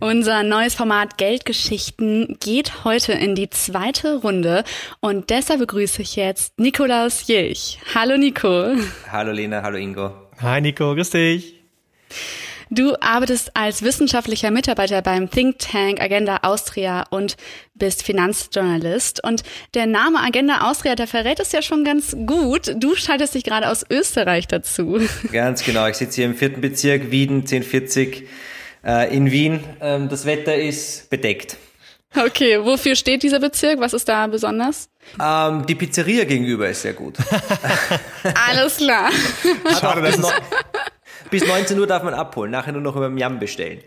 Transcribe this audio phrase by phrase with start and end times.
[0.00, 4.62] Unser neues Format Geldgeschichten geht heute in die zweite Runde
[5.00, 7.80] und deshalb begrüße ich jetzt Nikolaus Jilch.
[7.96, 8.76] Hallo Nico.
[9.10, 10.12] Hallo Lena, hallo Ingo.
[10.40, 11.56] Hi Nico, grüß dich.
[12.70, 17.36] Du arbeitest als wissenschaftlicher Mitarbeiter beim Think Tank Agenda Austria und
[17.74, 19.24] bist Finanzjournalist.
[19.24, 19.42] Und
[19.74, 22.72] der Name Agenda Austria, der verrät es ja schon ganz gut.
[22.76, 25.00] Du schaltest dich gerade aus Österreich dazu.
[25.32, 25.88] Ganz genau.
[25.88, 28.26] Ich sitze hier im vierten Bezirk, Wieden 1040 äh,
[28.82, 29.60] in Wien.
[29.80, 31.56] Ähm, das Wetter ist bedeckt.
[32.16, 33.80] Okay, wofür steht dieser Bezirk?
[33.80, 34.88] Was ist da besonders?
[35.22, 37.16] Ähm, die Pizzeria gegenüber ist sehr gut.
[38.48, 39.10] Alles klar.
[39.80, 40.30] Schade, bis, no
[41.30, 43.82] bis 19 Uhr darf man abholen, nachher nur noch über Miam bestellen.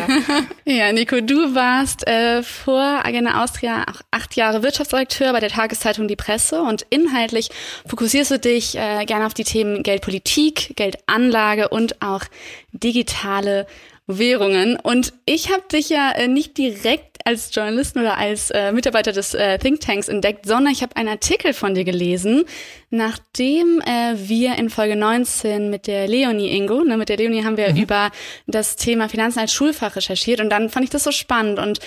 [0.64, 6.08] ja, Nico, du warst äh, vor Agenda Austria auch acht Jahre Wirtschaftsredakteur bei der Tageszeitung
[6.08, 7.50] Die Presse und inhaltlich
[7.86, 12.24] fokussierst du dich äh, gerne auf die Themen Geldpolitik, Geldanlage und auch
[12.72, 13.66] digitale
[14.06, 14.76] Währungen.
[14.76, 19.34] Und ich habe dich ja äh, nicht direkt als Journalisten oder als äh, Mitarbeiter des
[19.34, 22.44] äh, Thinktanks entdeckt, sondern ich habe einen Artikel von dir gelesen,
[22.90, 27.56] nachdem äh, wir in Folge 19 mit der Leonie Ingo, ne, mit der Leonie haben
[27.56, 27.82] wir mhm.
[27.82, 28.10] über
[28.46, 31.78] das Thema Finanzen als Schulfach recherchiert und dann fand ich das so spannend und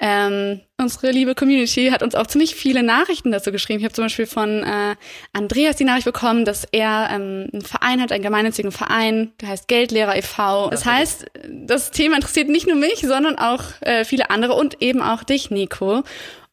[0.00, 3.80] ähm, unsere liebe Community hat uns auch ziemlich viele Nachrichten dazu geschrieben.
[3.80, 4.94] Ich habe zum Beispiel von äh,
[5.32, 9.66] Andreas die Nachricht bekommen, dass er ähm, einen Verein hat, einen gemeinnützigen Verein, der heißt
[9.66, 10.70] Geldlehrer e.V.
[10.70, 15.02] Das heißt, das Thema interessiert nicht nur mich, sondern auch äh, viele andere und eben
[15.02, 16.04] auch dich, Nico.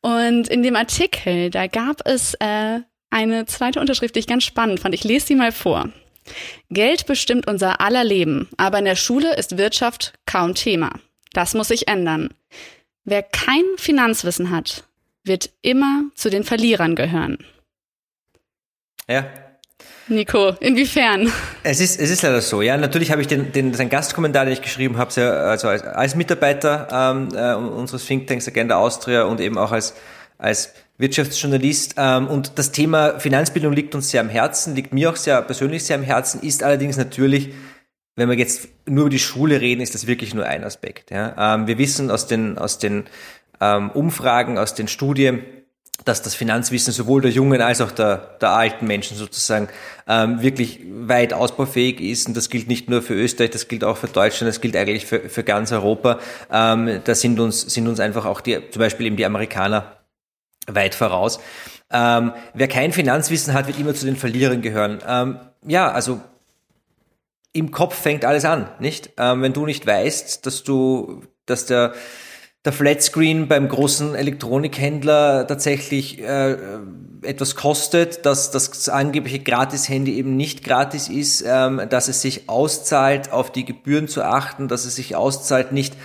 [0.01, 2.79] Und in dem Artikel, da gab es äh,
[3.11, 4.95] eine zweite Unterschrift, die ich ganz spannend fand.
[4.95, 5.89] Ich lese die mal vor.
[6.71, 10.91] Geld bestimmt unser aller Leben, aber in der Schule ist Wirtschaft kaum Thema.
[11.33, 12.29] Das muss sich ändern.
[13.05, 14.83] Wer kein Finanzwissen hat,
[15.23, 17.37] wird immer zu den Verlierern gehören.
[19.07, 19.25] Ja.
[20.07, 21.31] Nico, inwiefern?
[21.63, 22.77] Es ist, es ist leider so, ja.
[22.77, 26.15] Natürlich habe ich den, den, den Gastkommentar, den ich geschrieben habe, sehr, also als, als
[26.15, 29.93] Mitarbeiter ähm, äh, unseres Thinktanks Agenda Austria und eben auch als,
[30.37, 31.95] als Wirtschaftsjournalist.
[31.97, 35.83] Ähm, und das Thema Finanzbildung liegt uns sehr am Herzen, liegt mir auch sehr persönlich
[35.83, 37.53] sehr am Herzen, ist allerdings natürlich
[38.15, 41.11] wenn wir jetzt nur über die Schule reden, ist das wirklich nur ein Aspekt.
[41.11, 41.55] Ja.
[41.55, 43.05] Ähm, wir wissen aus den, aus den
[43.59, 45.43] ähm, Umfragen, aus den Studien,
[46.03, 49.69] dass das Finanzwissen sowohl der jungen als auch der, der alten Menschen sozusagen
[50.07, 52.27] ähm, wirklich weit ausbaufähig ist.
[52.27, 55.05] Und das gilt nicht nur für Österreich, das gilt auch für Deutschland, das gilt eigentlich
[55.05, 56.19] für, für ganz Europa.
[56.51, 59.97] Ähm, da sind uns, sind uns einfach auch die, zum Beispiel eben die Amerikaner
[60.67, 61.39] weit voraus.
[61.91, 64.99] Ähm, wer kein Finanzwissen hat, wird immer zu den Verlierern gehören.
[65.07, 66.21] Ähm, ja, also
[67.55, 69.11] im Kopf fängt alles an, nicht?
[69.17, 71.93] Ähm, wenn du nicht weißt, dass du, dass der
[72.65, 76.57] der Flatscreen beim großen Elektronikhändler tatsächlich äh,
[77.21, 83.31] etwas kostet, dass das angebliche Gratis-Handy eben nicht gratis ist, ähm, dass es sich auszahlt,
[83.31, 85.95] auf die Gebühren zu achten, dass es sich auszahlt, nicht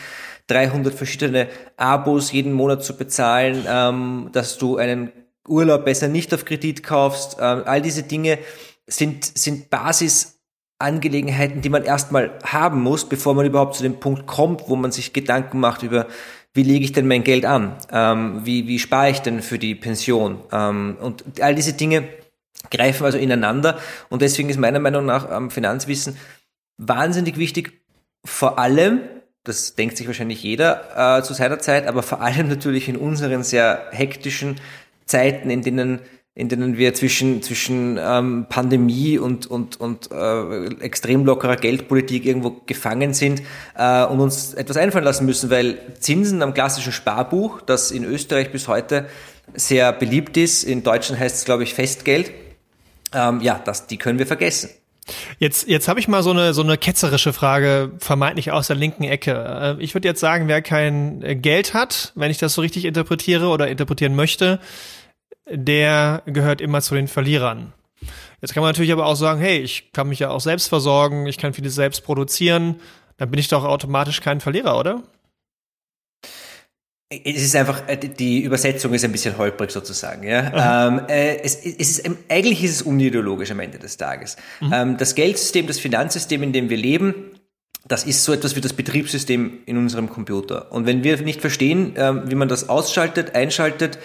[0.49, 5.13] 300 verschiedene Abos jeden Monat zu bezahlen, ähm, dass du einen
[5.49, 7.39] Urlaub besser nicht auf Kredit kaufst.
[7.41, 8.39] Ähm, all diese Dinge
[8.87, 10.40] sind, sind Basis
[10.81, 14.93] Angelegenheiten, die man erstmal haben muss, bevor man überhaupt zu dem Punkt kommt, wo man
[14.93, 16.07] sich Gedanken macht über,
[16.53, 17.77] wie lege ich denn mein Geld an?
[17.93, 20.41] Ähm, wie, wie spare ich denn für die Pension?
[20.53, 22.09] Ähm, und all diese Dinge
[22.71, 23.79] greifen also ineinander.
[24.09, 26.17] Und deswegen ist meiner Meinung nach ähm, Finanzwissen
[26.79, 27.81] wahnsinnig wichtig,
[28.25, 29.01] vor allem,
[29.45, 33.43] das denkt sich wahrscheinlich jeder äh, zu seiner Zeit, aber vor allem natürlich in unseren
[33.43, 34.61] sehr hektischen
[35.07, 36.01] Zeiten, in denen
[36.41, 42.63] in denen wir zwischen, zwischen ähm, Pandemie und, und, und äh, extrem lockerer Geldpolitik irgendwo
[42.65, 43.43] gefangen sind
[43.77, 48.51] äh, und uns etwas einfallen lassen müssen, weil Zinsen am klassischen Sparbuch, das in Österreich
[48.51, 49.07] bis heute
[49.55, 52.31] sehr beliebt ist, in Deutschland heißt es, glaube ich, Festgeld,
[53.13, 54.71] ähm, ja, das, die können wir vergessen.
[55.39, 59.05] Jetzt, jetzt habe ich mal so eine, so eine ketzerische Frage, vermeintlich aus der linken
[59.05, 59.77] Ecke.
[59.79, 63.49] Äh, ich würde jetzt sagen, wer kein Geld hat, wenn ich das so richtig interpretiere
[63.49, 64.61] oder interpretieren möchte,
[65.51, 67.73] der gehört immer zu den Verlierern.
[68.41, 71.27] Jetzt kann man natürlich aber auch sagen, hey, ich kann mich ja auch selbst versorgen,
[71.27, 72.77] ich kann vieles selbst produzieren,
[73.19, 75.03] dann bin ich doch automatisch kein Verlierer, oder?
[77.11, 80.23] Es ist einfach, äh, die Übersetzung ist ein bisschen holprig sozusagen.
[80.23, 80.87] Ja?
[80.87, 84.37] Ähm, äh, es, es ist, eigentlich ist es unideologisch am Ende des Tages.
[84.61, 84.73] Mhm.
[84.73, 87.33] Ähm, das Geldsystem, das Finanzsystem, in dem wir leben,
[87.89, 90.71] das ist so etwas wie das Betriebssystem in unserem Computer.
[90.71, 93.99] Und wenn wir nicht verstehen, ähm, wie man das ausschaltet, einschaltet,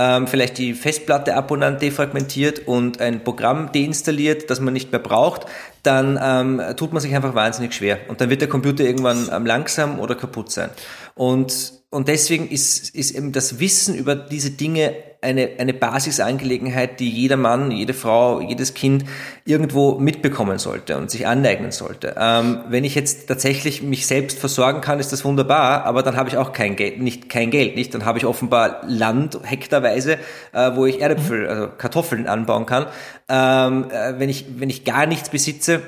[0.00, 4.92] ähm, vielleicht die Festplatte ab und an defragmentiert und ein Programm deinstalliert, das man nicht
[4.92, 5.44] mehr braucht,
[5.82, 7.98] dann ähm, tut man sich einfach wahnsinnig schwer.
[8.08, 10.70] Und dann wird der Computer irgendwann ähm, langsam oder kaputt sein.
[11.14, 17.10] Und, und deswegen ist, ist eben das Wissen über diese Dinge eine, eine Basisangelegenheit, die
[17.10, 19.04] jeder Mann, jede Frau, jedes Kind
[19.44, 22.14] irgendwo mitbekommen sollte und sich aneignen sollte.
[22.16, 26.28] Ähm, wenn ich jetzt tatsächlich mich selbst versorgen kann, ist das wunderbar, aber dann habe
[26.28, 27.92] ich auch kein Geld, nicht kein Geld, nicht?
[27.92, 30.18] Dann habe ich offenbar Land hektarweise,
[30.52, 32.86] äh, wo ich Erdäpfel, also Kartoffeln anbauen kann.
[33.28, 35.82] Ähm, äh, wenn ich wenn ich gar nichts besitze,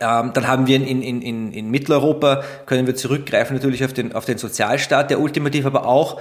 [0.00, 4.24] dann haben wir in, in, in, in Mitteleuropa, können wir zurückgreifen natürlich auf den, auf
[4.24, 6.20] den Sozialstaat, der ultimativ aber auch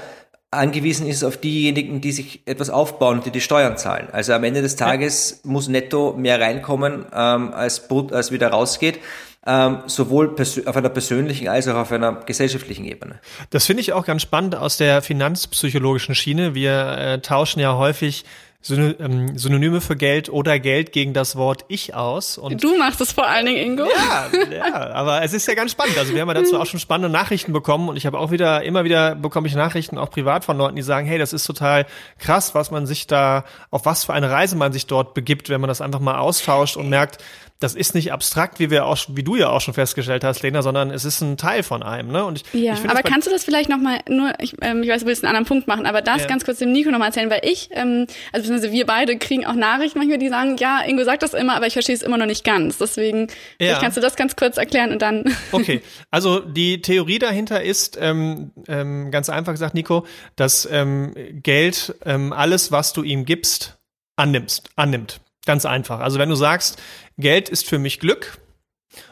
[0.51, 4.09] angewiesen ist auf diejenigen, die sich etwas aufbauen und die die Steuern zahlen.
[4.11, 8.99] Also am Ende des Tages muss netto mehr reinkommen, ähm, als, als wieder rausgeht.
[9.47, 10.35] Ähm, sowohl
[10.65, 13.19] auf einer persönlichen als auch auf einer gesellschaftlichen Ebene.
[13.49, 16.53] Das finde ich auch ganz spannend aus der finanzpsychologischen Schiene.
[16.53, 18.29] Wir äh, tauschen ja häufig ähm,
[18.63, 22.37] Synonyme für Geld oder Geld gegen das Wort Ich aus.
[22.37, 23.85] Und du machst es vor allen Dingen, Ingo.
[23.85, 25.97] Ja, ja, aber es ist ja ganz spannend.
[25.97, 28.63] Also wir haben ja dazu auch schon spannende Nachrichten bekommen und ich habe auch wieder,
[28.63, 31.87] immer wieder bekomme ich Nachrichten auch privat von Leuten, die sagen, hey, das ist total
[32.19, 35.59] krass, was man sich da, auf was für eine Reise man sich dort begibt, wenn
[35.59, 37.17] man das einfach mal austauscht und merkt,
[37.61, 40.63] das ist nicht abstrakt, wie wir auch, wie du ja auch schon festgestellt hast, Lena,
[40.63, 42.25] sondern es ist ein Teil von einem, ne?
[42.25, 45.01] Und ich, ja, ich aber kannst du das vielleicht nochmal, nur, ich, ähm, ich weiß,
[45.01, 46.27] du willst einen anderen Punkt machen, aber das ja.
[46.27, 49.55] ganz kurz dem Nico nochmal erzählen, weil ich, ähm, also beziehungsweise wir beide kriegen auch
[49.55, 52.25] Nachrichten manchmal, die sagen, ja, Ingo sagt das immer, aber ich verstehe es immer noch
[52.25, 52.77] nicht ganz.
[52.77, 53.27] Deswegen,
[53.59, 53.79] ja.
[53.79, 55.25] kannst du das ganz kurz erklären und dann.
[55.51, 60.05] Okay, also die Theorie dahinter ist, ähm, ähm, ganz einfach gesagt, Nico,
[60.35, 61.13] dass ähm,
[61.43, 63.77] Geld ähm, alles, was du ihm gibst,
[64.15, 65.19] annimmst, annimmt.
[65.45, 65.99] Ganz einfach.
[65.99, 66.81] Also wenn du sagst,
[67.17, 68.37] Geld ist für mich Glück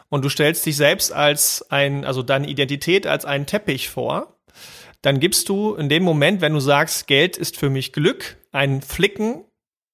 [0.08, 4.39] und du stellst dich selbst als ein, also deine Identität als einen Teppich vor,
[5.02, 8.82] dann gibst du in dem Moment, wenn du sagst, Geld ist für mich Glück, einen
[8.82, 9.44] Flicken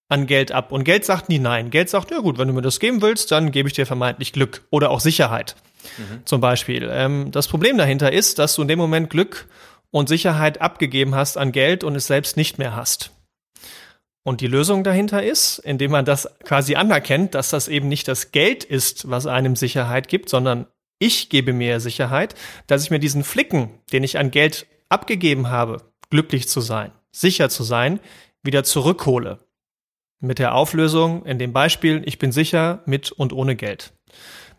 [0.09, 0.73] an Geld ab.
[0.73, 1.71] Und Geld sagt nie nein.
[1.71, 4.33] Geld sagt, ja gut, wenn du mir das geben willst, dann gebe ich dir vermeintlich
[4.33, 5.57] Glück oder auch Sicherheit.
[5.99, 6.25] Mhm.
[6.25, 6.89] Zum Beispiel.
[6.93, 9.49] Ähm, das Problem dahinter ist, dass du in dem Moment Glück
[9.91, 13.11] und Sicherheit abgegeben hast an Geld und es selbst nicht mehr hast.
[14.25, 18.33] Und die Lösung dahinter ist, indem man das quasi anerkennt, dass das eben nicht das
[18.33, 20.67] Geld ist, was einem Sicherheit gibt, sondern
[20.99, 22.35] ich gebe mir Sicherheit,
[22.67, 27.49] dass ich mir diesen Flicken, den ich an Geld abgegeben habe, glücklich zu sein, sicher
[27.49, 28.01] zu sein,
[28.43, 29.39] wieder zurückhole.
[30.21, 33.93] Mit der Auflösung in dem Beispiel, ich bin sicher mit und ohne Geld.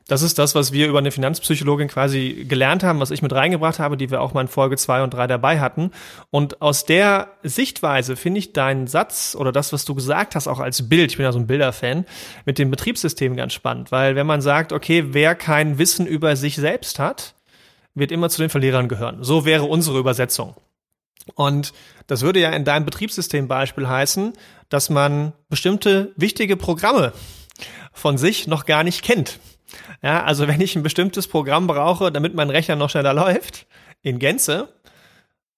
[0.08, 3.78] Das ist das, was wir über eine Finanzpsychologin quasi gelernt haben, was ich mit reingebracht
[3.80, 5.92] habe, die wir auch mal in Folge zwei und drei dabei hatten.
[6.30, 10.60] Und aus der Sichtweise finde ich deinen Satz oder das, was du gesagt hast, auch
[10.60, 12.06] als Bild, ich bin ja so ein Bilderfan,
[12.46, 13.92] mit dem Betriebssystem ganz spannend.
[13.92, 17.36] Weil wenn man sagt, okay, wer kein Wissen über sich selbst hat,
[17.98, 19.24] wird immer zu den Verlierern gehören.
[19.24, 20.56] So wäre unsere Übersetzung.
[21.36, 21.74] Und
[22.08, 24.34] das würde ja in deinem Betriebssystembeispiel heißen,
[24.70, 27.14] dass man bestimmte wichtige Programme
[27.92, 29.40] von sich noch gar nicht kennt.
[30.02, 33.66] Ja, also wenn ich ein bestimmtes Programm brauche, damit mein Rechner noch schneller läuft,
[34.02, 34.70] in Gänze,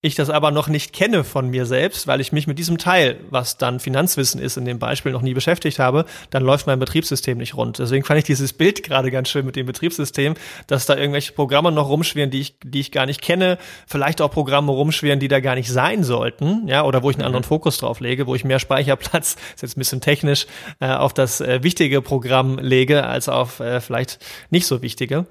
[0.02, 3.20] ich das aber noch nicht kenne von mir selbst, weil ich mich mit diesem Teil,
[3.30, 7.38] was dann Finanzwissen ist, in dem Beispiel noch nie beschäftigt habe, dann läuft mein Betriebssystem
[7.38, 7.80] nicht rund.
[7.80, 10.36] Deswegen fand ich dieses Bild gerade ganz schön mit dem Betriebssystem,
[10.68, 13.58] dass da irgendwelche Programme noch rumschwirren, die ich, die ich gar nicht kenne,
[13.88, 17.26] vielleicht auch Programme rumschwirren, die da gar nicht sein sollten, ja, oder wo ich einen
[17.26, 17.50] anderen mhm.
[17.50, 20.48] Fokus drauf lege, wo ich mehr Speicherplatz, ist jetzt ein bisschen technisch,
[20.80, 24.20] äh, auf das äh, wichtige Programm lege, als auf äh, vielleicht
[24.50, 25.26] nicht so wichtige.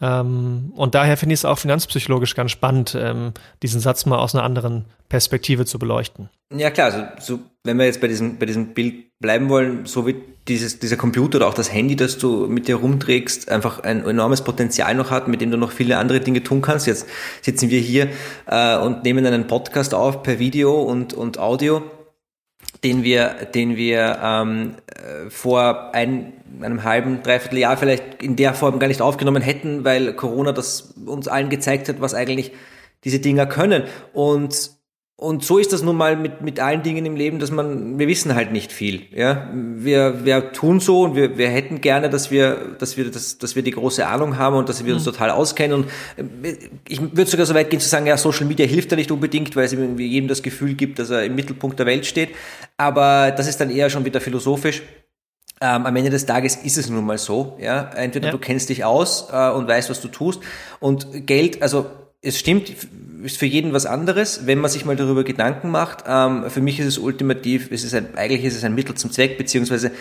[0.00, 4.34] Ähm, und daher finde ich es auch finanzpsychologisch ganz spannend, ähm, diesen Satz mal aus
[4.34, 6.28] einer anderen Perspektive zu beleuchten.
[6.54, 10.06] Ja klar, also so, wenn wir jetzt bei diesem, bei diesem Bild bleiben wollen, so
[10.06, 10.16] wie
[10.48, 14.42] dieses, dieser Computer oder auch das Handy, das du mit dir rumträgst, einfach ein enormes
[14.42, 16.86] Potenzial noch hat, mit dem du noch viele andere Dinge tun kannst.
[16.86, 17.06] Jetzt
[17.40, 18.10] sitzen wir hier
[18.46, 21.82] äh, und nehmen einen Podcast auf per Video und, und Audio
[22.84, 28.54] den wir, den wir ähm, äh, vor ein, einem halben, dreiviertel Jahr vielleicht in der
[28.54, 32.52] Form gar nicht aufgenommen hätten, weil Corona das uns allen gezeigt hat, was eigentlich
[33.04, 33.84] diese Dinger können.
[34.12, 34.76] Und
[35.18, 38.06] und so ist das nun mal mit, mit allen Dingen im Leben, dass man, wir
[38.06, 39.48] wissen halt nicht viel, ja.
[39.54, 43.56] Wir, wir tun so und wir, wir hätten gerne, dass wir, dass wir, dass, dass
[43.56, 45.12] wir die große Ahnung haben und dass wir uns mhm.
[45.12, 45.86] total auskennen und
[46.42, 49.10] äh, ich würde sogar so weit gehen zu sagen, ja, Social Media hilft ja nicht
[49.10, 52.34] unbedingt, weil es jedem das Gefühl gibt, dass er im Mittelpunkt der Welt steht.
[52.76, 54.82] Aber das ist dann eher schon wieder philosophisch.
[55.60, 57.90] Ähm, am Ende des Tages ist es nun mal so, ja.
[57.94, 58.32] Entweder ja.
[58.32, 60.40] du kennst dich aus äh, und weißt, was du tust
[60.80, 61.86] und Geld, also
[62.20, 62.70] es stimmt,
[63.22, 66.04] ist für jeden was anderes, wenn man sich mal darüber Gedanken macht.
[66.06, 69.10] Ähm, für mich ist es ultimativ, es ist ein, eigentlich ist es ein Mittel zum
[69.10, 69.92] Zweck, beziehungsweise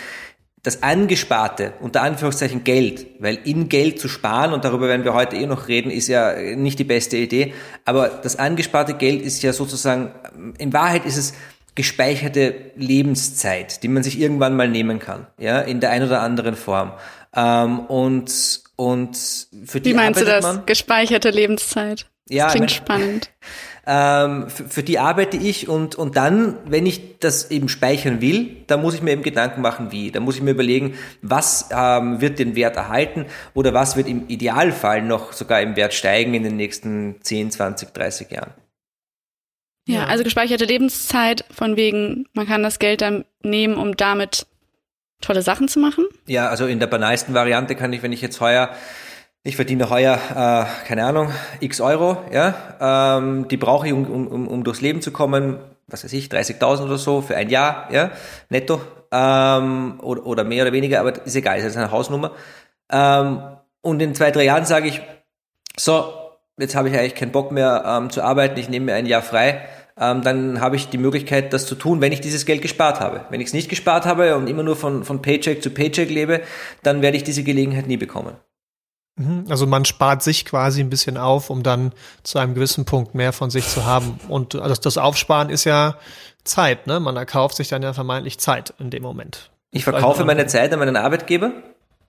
[0.62, 5.36] das angesparte, unter Anführungszeichen Geld, weil in Geld zu sparen, und darüber werden wir heute
[5.36, 7.54] eh noch reden, ist ja nicht die beste Idee,
[7.86, 10.12] aber das angesparte Geld ist ja sozusagen,
[10.58, 11.34] in Wahrheit ist es
[11.76, 16.56] gespeicherte Lebenszeit, die man sich irgendwann mal nehmen kann, ja, in der einen oder anderen
[16.56, 16.94] Form.
[17.36, 19.18] Ähm, und und
[19.66, 20.44] für die Wie meinst du das?
[20.44, 22.08] Man, gespeicherte Lebenszeit.
[22.28, 23.32] Das ja, klingt ne, spannend.
[23.88, 28.64] Ähm, für, für, die arbeite ich und, und dann, wenn ich das eben speichern will,
[28.66, 30.10] dann muss ich mir eben Gedanken machen, wie.
[30.10, 34.28] Dann muss ich mir überlegen, was ähm, wird den Wert erhalten oder was wird im
[34.28, 38.56] Idealfall noch sogar im Wert steigen in den nächsten 10, 20, 30 Jahren.
[39.88, 44.48] Ja, ja, also gespeicherte Lebenszeit von wegen, man kann das Geld dann nehmen, um damit
[45.22, 46.06] tolle Sachen zu machen?
[46.28, 48.72] Ja, also in der banalsten Variante kann ich, wenn ich jetzt heuer
[49.46, 54.48] ich verdiene heuer, äh, keine Ahnung, x Euro, ja, ähm, die brauche ich, um, um,
[54.48, 58.10] um durchs Leben zu kommen, was weiß ich, 30.000 oder so für ein Jahr, ja,
[58.50, 62.32] netto, ähm, oder, oder mehr oder weniger, aber ist egal, ist jetzt eine Hausnummer.
[62.92, 63.40] Ähm,
[63.82, 65.04] und in zwei, drei Jahren sage ich,
[65.78, 66.12] so,
[66.60, 69.22] jetzt habe ich eigentlich keinen Bock mehr ähm, zu arbeiten, ich nehme mir ein Jahr
[69.22, 69.66] frei,
[69.98, 73.26] ähm, dann habe ich die Möglichkeit, das zu tun, wenn ich dieses Geld gespart habe.
[73.30, 76.42] Wenn ich es nicht gespart habe und immer nur von, von Paycheck zu Paycheck lebe,
[76.84, 78.36] dann werde ich diese Gelegenheit nie bekommen.
[79.18, 79.46] Mhm.
[79.50, 81.94] Also man spart sich quasi ein bisschen auf, um dann
[82.24, 84.20] zu einem gewissen Punkt mehr von sich zu haben.
[84.28, 85.98] Und also das Aufsparen ist ja
[86.44, 87.00] Zeit, ne?
[87.00, 89.52] Man erkauft sich dann ja vermeintlich Zeit in dem Moment.
[89.72, 91.52] Ich verkaufe meine Zeit an meinen Arbeitgeber,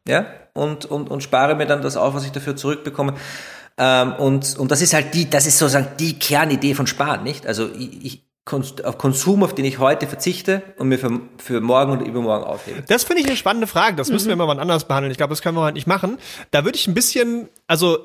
[0.06, 3.14] ja, und, und, und spare mir dann das auf, was ich dafür zurückbekomme.
[3.78, 7.46] Ähm, und, und das ist halt die, das ist sozusagen die Kernidee von Sparen, nicht?
[7.46, 8.26] Also ich, ich
[8.84, 12.84] auf Konsum, auf den ich heute verzichte und mir für, für morgen und übermorgen aufhebe?
[12.86, 13.96] Das finde ich eine spannende Frage.
[13.96, 14.30] Das müssen mhm.
[14.30, 15.10] wir mal wann anders behandeln.
[15.10, 16.18] Ich glaube, das können wir heute nicht machen.
[16.52, 17.98] Da würde ich ein bisschen, also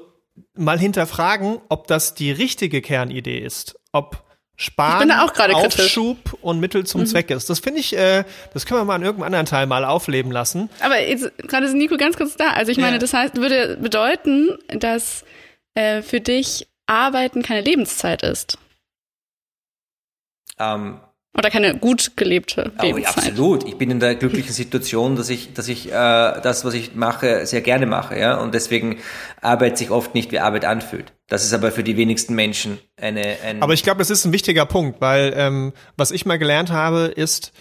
[0.55, 3.79] mal hinterfragen, ob das die richtige Kernidee ist.
[3.91, 4.23] Ob
[4.55, 6.37] Sparen, Aufschub kritisch.
[6.41, 7.05] und Mittel zum mhm.
[7.07, 7.49] Zweck ist.
[7.49, 8.23] Das finde ich, äh,
[8.53, 10.69] das können wir mal in irgendeinem anderen Teil mal aufleben lassen.
[10.81, 12.51] Aber jetzt, gerade ist Nico ganz kurz da.
[12.51, 12.99] Also ich meine, ja.
[12.99, 15.23] das heißt, würde bedeuten, dass
[15.75, 18.57] äh, für dich Arbeiten keine Lebenszeit ist.
[20.59, 20.99] Ähm,
[21.37, 23.15] oder keine gut gelebte oh, Lebenszeit.
[23.15, 23.65] Oh, absolut.
[23.65, 27.45] Ich bin in der glücklichen Situation, dass ich, dass ich äh, das, was ich mache,
[27.45, 28.37] sehr gerne mache, ja.
[28.37, 28.97] Und deswegen
[29.39, 31.13] Arbeit sich oft nicht wie Arbeit anfühlt.
[31.27, 33.37] Das ist aber für die wenigsten Menschen eine.
[33.45, 36.69] Ein aber ich glaube, das ist ein wichtiger Punkt, weil ähm, was ich mal gelernt
[36.69, 37.53] habe, ist,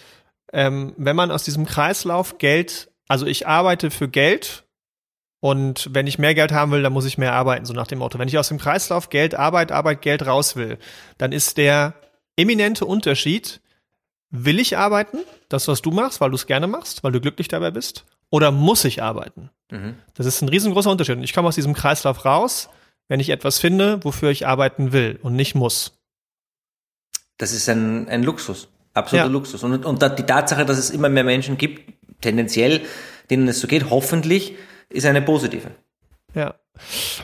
[0.52, 4.64] ähm, wenn man aus diesem Kreislauf Geld, also ich arbeite für Geld
[5.40, 7.98] und wenn ich mehr Geld haben will, dann muss ich mehr arbeiten, so nach dem
[8.00, 8.18] Motto.
[8.18, 10.78] Wenn ich aus dem Kreislauf Geld, Arbeit, Arbeit, Geld raus will,
[11.16, 11.94] dann ist der
[12.36, 13.60] eminente Unterschied,
[14.30, 15.18] will ich arbeiten,
[15.48, 18.52] das, was du machst, weil du es gerne machst, weil du glücklich dabei bist, oder
[18.52, 19.50] muss ich arbeiten?
[19.70, 19.96] Mhm.
[20.14, 21.16] Das ist ein riesengroßer Unterschied.
[21.16, 22.68] Und ich komme aus diesem Kreislauf raus,
[23.08, 25.98] wenn ich etwas finde, wofür ich arbeiten will und nicht muss.
[27.38, 29.32] Das ist ein, ein Luxus, absoluter ja.
[29.32, 29.62] Luxus.
[29.64, 32.82] Und, und die Tatsache, dass es immer mehr Menschen gibt, tendenziell,
[33.30, 34.54] denen es so geht, hoffentlich,
[34.90, 35.70] ist eine positive.
[36.34, 36.54] Ja.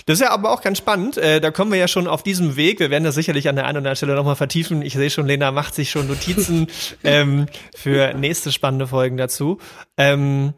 [0.05, 1.17] Das ist ja aber auch ganz spannend.
[1.17, 2.81] Äh, da kommen wir ja schon auf diesem Weg.
[2.81, 4.83] Wir werden das sicherlich an der einen oder anderen Stelle nochmal vertiefen.
[4.83, 6.67] Ich sehe schon, Lena macht sich schon Notizen
[7.05, 9.59] ähm, für nächste spannende Folgen dazu.
[9.97, 10.53] Ähm,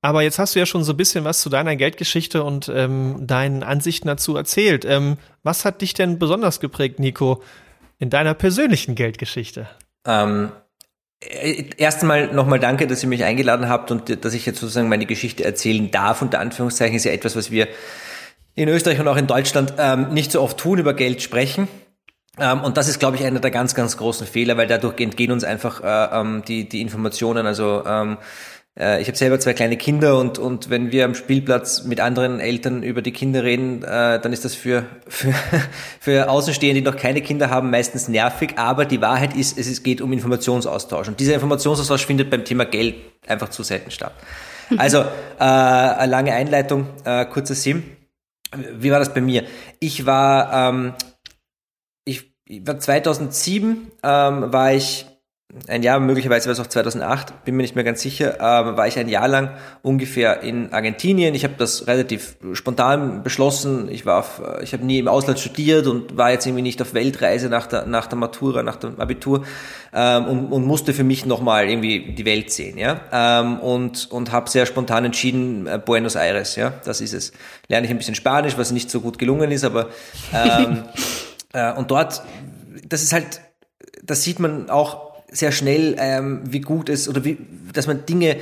[0.00, 3.26] aber jetzt hast du ja schon so ein bisschen was zu deiner Geldgeschichte und ähm,
[3.26, 4.84] deinen Ansichten dazu erzählt.
[4.84, 7.42] Ähm, was hat dich denn besonders geprägt, Nico,
[7.98, 9.66] in deiner persönlichen Geldgeschichte?
[10.06, 10.63] Ähm, äh,
[11.76, 15.06] erst einmal nochmal danke, dass ihr mich eingeladen habt und dass ich jetzt sozusagen meine
[15.06, 16.22] Geschichte erzählen darf.
[16.22, 17.68] Unter Anführungszeichen ist ja etwas, was wir
[18.54, 21.68] in Österreich und auch in Deutschland ähm, nicht so oft tun, über Geld sprechen.
[22.38, 25.32] Ähm, und das ist, glaube ich, einer der ganz, ganz großen Fehler, weil dadurch entgehen
[25.32, 27.46] uns einfach äh, ähm, die, die Informationen.
[27.46, 28.18] Also ähm,
[28.78, 32.40] äh, ich habe selber zwei kleine Kinder und, und wenn wir am Spielplatz mit anderen
[32.40, 35.32] Eltern über die Kinder reden, äh, dann ist das für, für,
[36.00, 38.54] für Außenstehende, die noch keine Kinder haben, meistens nervig.
[38.56, 41.08] Aber die Wahrheit ist, es geht um Informationsaustausch.
[41.08, 44.12] Und dieser Informationsaustausch findet beim Thema Geld einfach zu selten statt.
[44.76, 45.04] Also äh,
[45.38, 47.82] eine lange Einleitung, äh, kurzer Sim.
[48.72, 49.44] Wie war das bei mir?
[49.78, 50.94] Ich war, ähm,
[52.04, 55.06] ich, ich war 2007, ähm, war ich
[55.68, 58.88] ein Jahr, möglicherweise war es auch 2008, bin mir nicht mehr ganz sicher, aber war
[58.88, 59.50] ich ein Jahr lang
[59.82, 61.34] ungefähr in Argentinien.
[61.34, 63.88] Ich habe das relativ spontan beschlossen.
[63.88, 66.92] Ich war, auf, ich habe nie im Ausland studiert und war jetzt irgendwie nicht auf
[66.92, 69.44] Weltreise nach der, nach der Matura, nach dem Abitur
[69.92, 73.00] ähm, und, und musste für mich nochmal irgendwie die Welt sehen, ja.
[73.12, 77.32] Ähm, und und habe sehr spontan entschieden, äh, Buenos Aires, ja, das ist es.
[77.68, 79.88] Lerne ich ein bisschen Spanisch, was nicht so gut gelungen ist, aber
[80.32, 80.82] ähm,
[81.52, 82.22] äh, und dort,
[82.88, 83.40] das ist halt,
[84.02, 87.38] das sieht man auch sehr schnell, ähm, wie gut es oder wie,
[87.72, 88.36] dass man Dinge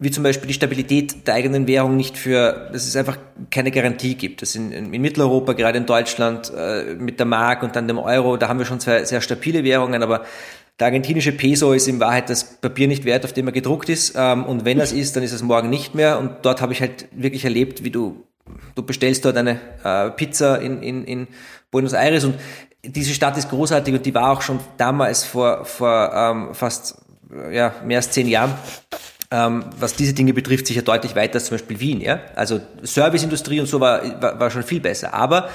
[0.00, 3.16] wie zum Beispiel die Stabilität der eigenen Währung nicht für, dass es einfach
[3.50, 4.42] keine Garantie gibt.
[4.42, 8.36] Das in, in Mitteleuropa, gerade in Deutschland, äh, mit der Mark und dann dem Euro,
[8.36, 10.24] da haben wir schon zwei sehr stabile Währungen, aber
[10.80, 14.14] der argentinische Peso ist in Wahrheit das Papier nicht wert, auf dem er gedruckt ist.
[14.16, 16.18] Ähm, und wenn es ist, dann ist es morgen nicht mehr.
[16.18, 18.24] Und dort habe ich halt wirklich erlebt, wie du,
[18.74, 21.28] du bestellst dort eine äh, Pizza in, in, in
[21.70, 22.34] Buenos Aires und
[22.84, 26.96] diese Stadt ist großartig und die war auch schon damals vor, vor ähm, fast
[27.50, 28.54] ja, mehr als zehn Jahren
[29.34, 32.00] ähm, was diese Dinge betrifft, sicher deutlich weiter als zum Beispiel Wien.
[32.00, 32.20] Ja?
[32.36, 35.12] Also Serviceindustrie und so war, war, war schon viel besser.
[35.12, 35.48] Aber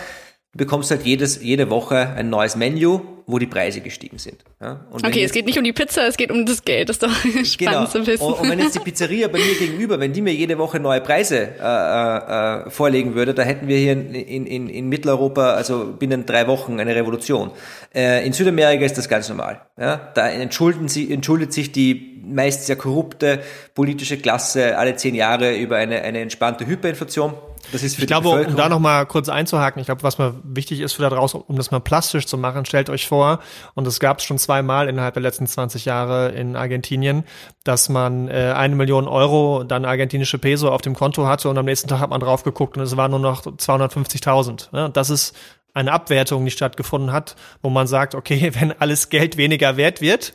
[0.53, 4.43] du bekommst halt jedes, jede Woche ein neues Menü, wo die Preise gestiegen sind.
[4.59, 4.87] Ja?
[4.91, 6.89] okay, es geht nicht um die Pizza, es geht um das Geld.
[6.89, 7.11] Das ist doch
[7.45, 7.85] spannend genau.
[7.85, 8.23] zu wissen.
[8.23, 10.99] Und, und, wenn jetzt die Pizzeria bei mir gegenüber, wenn die mir jede Woche neue
[10.99, 15.93] Preise äh, äh, vorlegen würde, da hätten wir hier in, in, in, in Mitteleuropa, also
[15.97, 17.51] binnen drei Wochen, eine Revolution.
[17.93, 19.61] Äh, in Südamerika ist das ganz normal.
[19.79, 20.11] Ja?
[20.15, 23.39] Da entschulden sie, entschuldet sich die meist sehr korrupte
[23.75, 27.33] politische Klasse alle zehn Jahre über eine, eine entspannte Hyperinflation.
[27.71, 30.33] Das ist für ich glaube, um da noch mal kurz einzuhaken, ich glaube, was mal
[30.43, 33.39] wichtig ist für da draußen, um das mal plastisch zu machen, stellt euch vor,
[33.75, 37.23] und das gab es schon zweimal innerhalb der letzten 20 Jahre in Argentinien,
[37.63, 41.65] dass man äh, eine Million Euro dann argentinische Peso auf dem Konto hatte und am
[41.65, 44.69] nächsten Tag hat man drauf geguckt und es waren nur noch 250.000.
[44.73, 45.35] Ja, das ist
[45.73, 50.33] eine Abwertung, die stattgefunden hat, wo man sagt, okay, wenn alles Geld weniger wert wird,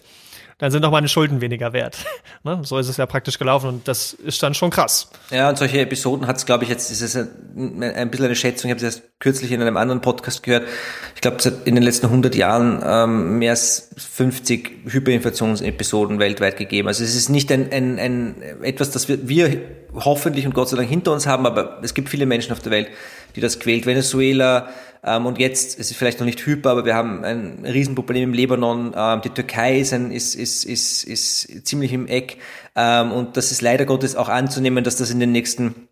[0.59, 1.99] dann sind auch meine Schulden weniger wert.
[2.45, 2.61] ne?
[2.63, 5.11] So ist es ja praktisch gelaufen und das ist dann schon krass.
[5.31, 8.37] Ja, und solche Episoden hat es, glaube ich, jetzt ist es ein, ein bisschen eine
[8.37, 10.67] Schätzung, ich habe es erst kürzlich in einem anderen Podcast gehört,
[11.15, 16.89] ich glaube, in den letzten 100 Jahren ähm, mehr als 50 Hyperinflationsepisoden weltweit gegeben.
[16.89, 19.61] Also es ist nicht ein, ein, ein etwas, das wir, wir
[19.95, 22.73] hoffentlich und Gott sei Dank hinter uns haben, aber es gibt viele Menschen auf der
[22.73, 22.89] Welt,
[23.37, 23.87] die das quält.
[23.87, 24.69] Venezuela,
[25.05, 28.95] und jetzt ist es vielleicht noch nicht hyper, aber wir haben ein Riesenproblem im Libanon.
[28.97, 32.39] Ähm, die Türkei ist, ein, ist, ist, ist, ist ziemlich im Eck.
[32.75, 35.89] Ähm, und das ist leider Gottes auch anzunehmen, dass das in den nächsten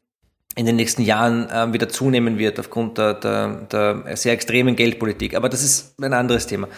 [0.54, 5.34] in den nächsten Jahren ähm, wieder zunehmen wird aufgrund der, der, der sehr extremen Geldpolitik.
[5.34, 6.68] Aber das ist ein anderes Thema.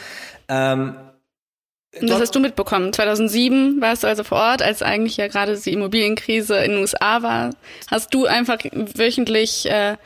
[0.49, 0.95] Ähm,
[2.01, 2.93] und das hast du mitbekommen.
[2.93, 7.23] 2007 warst du also vor Ort, als eigentlich ja gerade die Immobilienkrise in den USA
[7.23, 7.51] war.
[7.89, 9.97] Hast du einfach wöchentlich äh,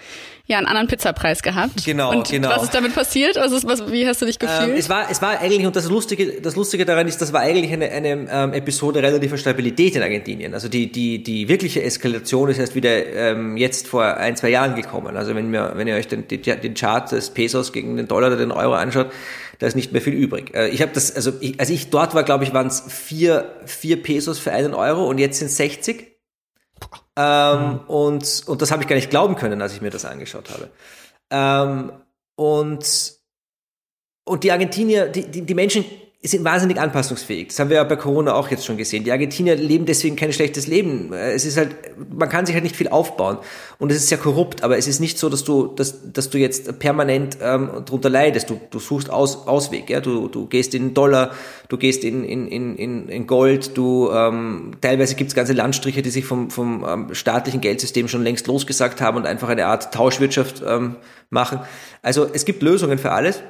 [0.49, 1.85] ja einen anderen Pizzapreis gehabt.
[1.85, 2.49] Genau, und genau.
[2.49, 3.37] Was ist damit passiert?
[3.37, 4.71] Was ist, was, wie hast du dich gefühlt?
[4.71, 7.43] Ähm, es war, es war eigentlich und das Lustige, das Lustige daran ist, das war
[7.43, 10.55] eigentlich eine, eine ähm, Episode relativer Stabilität in Argentinien.
[10.55, 14.75] Also die die die wirkliche Eskalation ist erst wieder ähm, jetzt vor ein zwei Jahren
[14.75, 15.17] gekommen.
[15.17, 18.39] Also wenn wir wenn ihr euch den den Chart des Pesos gegen den Dollar oder
[18.39, 19.13] den Euro anschaut,
[19.59, 20.55] da ist nicht mehr viel übrig.
[20.55, 23.53] Äh, ich habe das, also ich, als ich dort war, glaube ich, waren es vier,
[23.67, 26.18] vier Pesos für einen Euro und jetzt sind 60.
[27.21, 30.51] Ähm, und, und das habe ich gar nicht glauben können, als ich mir das angeschaut
[30.51, 30.71] habe.
[31.31, 31.93] Ähm,
[32.37, 33.15] und,
[34.25, 35.85] und die Argentinier, die, die, die Menschen
[36.23, 37.49] sind wahnsinnig anpassungsfähig.
[37.49, 39.05] Das haben wir ja bei Corona auch jetzt schon gesehen.
[39.05, 41.13] Die Argentinier leben deswegen kein schlechtes Leben.
[41.13, 41.77] Es ist halt,
[42.11, 43.39] man kann sich halt nicht viel aufbauen.
[43.79, 46.39] Und es ist sehr korrupt, aber es ist nicht so, dass du, dass, dass du
[46.39, 48.51] jetzt permanent ähm, drunter leidest.
[48.51, 50.01] Du, du suchst Aus, Ausweg, ja.
[50.01, 51.31] Du, du gehst in Dollar,
[51.69, 56.11] du gehst in, in, in, in Gold, du ähm, teilweise gibt es ganze Landstriche, die
[56.11, 60.65] sich vom, vom ähm, staatlichen Geldsystem schon längst losgesagt haben und einfach eine Art Tauschwirtschaft
[60.67, 60.97] ähm,
[61.31, 61.61] machen.
[62.03, 63.41] Also es gibt Lösungen für alles.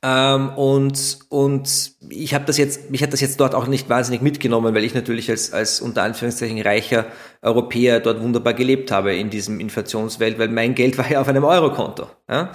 [0.00, 4.22] Ähm, und, und ich habe das jetzt, mich hat das jetzt dort auch nicht wahnsinnig
[4.22, 7.06] mitgenommen, weil ich natürlich als, als unter Anführungszeichen reicher
[7.42, 11.44] Europäer dort wunderbar gelebt habe in diesem Inflationswelt, weil mein Geld war ja auf einem
[11.44, 12.08] Eurokonto.
[12.28, 12.52] Ja?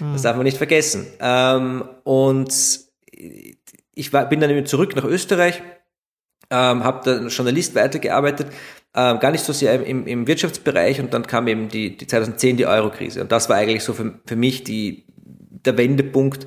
[0.00, 0.12] Mhm.
[0.12, 1.06] Das darf man nicht vergessen.
[1.18, 2.52] Ähm, und
[3.94, 5.62] ich war, bin dann eben zurück nach Österreich,
[6.50, 8.48] ähm, habe da als Journalist weitergearbeitet,
[8.94, 12.58] ähm, gar nicht so sehr im, im Wirtschaftsbereich und dann kam eben die, die 2010
[12.58, 15.06] die Eurokrise und das war eigentlich so für, für mich die,
[15.64, 16.46] der Wendepunkt,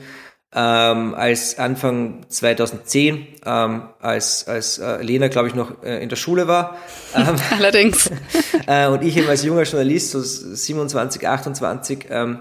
[0.57, 6.15] ähm, als Anfang 2010, ähm, als, als äh, Lena, glaube ich, noch äh, in der
[6.15, 6.77] Schule war.
[7.15, 8.11] Ähm, Allerdings.
[8.67, 12.39] äh, und ich eben als junger Journalist, so 27, 28, ähm,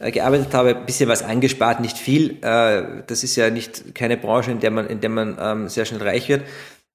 [0.00, 2.42] äh, gearbeitet habe, ein bisschen was angespart, nicht viel.
[2.42, 5.84] Äh, das ist ja nicht keine Branche, in der man, in der man ähm, sehr
[5.84, 6.42] schnell reich wird.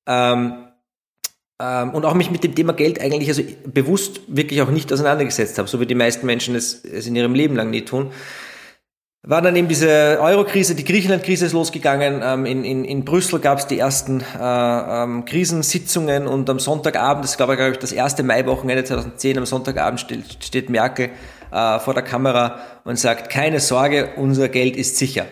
[0.05, 0.65] Ähm,
[1.61, 5.57] ähm, und auch mich mit dem Thema Geld eigentlich also bewusst wirklich auch nicht auseinandergesetzt
[5.57, 8.11] habe, so wie die meisten Menschen es, es in ihrem Leben lang nie tun
[9.25, 12.21] war dann eben diese Euro-Krise, die Griechenland-Krise ist losgegangen.
[12.21, 17.23] Ähm, in, in, in Brüssel gab es die ersten äh, ähm, Krisensitzungen und am Sonntagabend,
[17.23, 21.11] das glaube ich das erste Maiwochenende 2010, am Sonntagabend steht, steht Merkel
[21.51, 25.25] äh, vor der Kamera und sagt, keine Sorge, unser Geld ist sicher.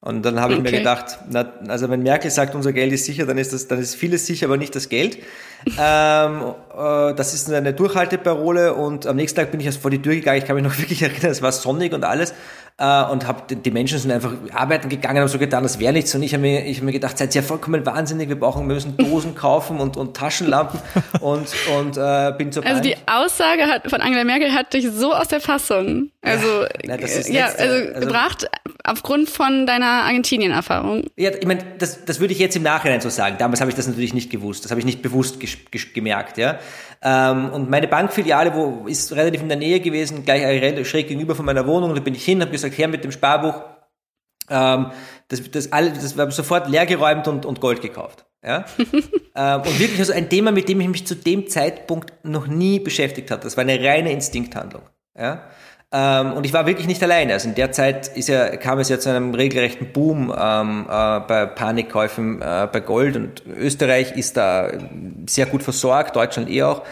[0.00, 0.70] Und dann habe ich okay.
[0.70, 3.80] mir gedacht, na, also wenn Merkel sagt, unser Geld ist sicher, dann ist das, dann
[3.80, 5.18] ist vieles sicher, aber nicht das Geld.
[5.76, 10.00] ähm, äh, das ist eine Durchhalteparole und am nächsten Tag bin ich erst vor die
[10.00, 10.38] Tür gegangen.
[10.38, 12.32] Ich kann mich noch wirklich erinnern, es war sonnig und alles
[12.78, 16.14] äh, und hab, die Menschen sind einfach arbeiten gegangen und so getan, das wäre nichts.
[16.14, 18.74] Und ich habe mir, ich hab mir gedacht, seid ihr vollkommen wahnsinnig, wir brauchen, wir
[18.74, 20.80] müssen Dosen kaufen und, und Taschenlampen
[21.20, 22.82] und, und äh, bin zur Also Bank.
[22.82, 26.96] die Aussage hat, von Angela Merkel hat dich so aus der Fassung, also ja,
[27.28, 28.48] ja also, also gebracht
[28.84, 31.04] aufgrund von deiner Argentinien-Erfahrung.
[31.16, 33.36] Ja, ich meine, das, das würde ich jetzt im Nachhinein so sagen.
[33.38, 35.38] Damals habe ich das natürlich nicht gewusst, das habe ich nicht bewusst
[35.94, 36.58] gemerkt, ja.
[37.00, 40.42] Ähm, und meine Bankfiliale, wo ist relativ in der Nähe gewesen, gleich
[40.86, 41.94] schräg gegenüber von meiner Wohnung.
[41.94, 43.62] Da bin ich hin, habe gesagt, her mit dem Sparbuch.
[44.50, 44.90] Ähm,
[45.28, 48.26] das, das, all, das war sofort leergeräumt und, und Gold gekauft.
[48.44, 48.64] Ja?
[49.34, 52.78] ähm, und wirklich also ein Thema, mit dem ich mich zu dem Zeitpunkt noch nie
[52.78, 53.42] beschäftigt habe.
[53.42, 54.82] Das war eine reine Instinkthandlung.
[55.16, 55.42] Ja?
[55.90, 57.32] Ähm, und ich war wirklich nicht alleine.
[57.32, 61.20] Also in der Zeit ist ja, kam es ja zu einem regelrechten Boom ähm, äh,
[61.20, 64.70] bei Panikkäufen äh, bei Gold und Österreich ist da
[65.26, 66.82] sehr gut versorgt, Deutschland eh auch,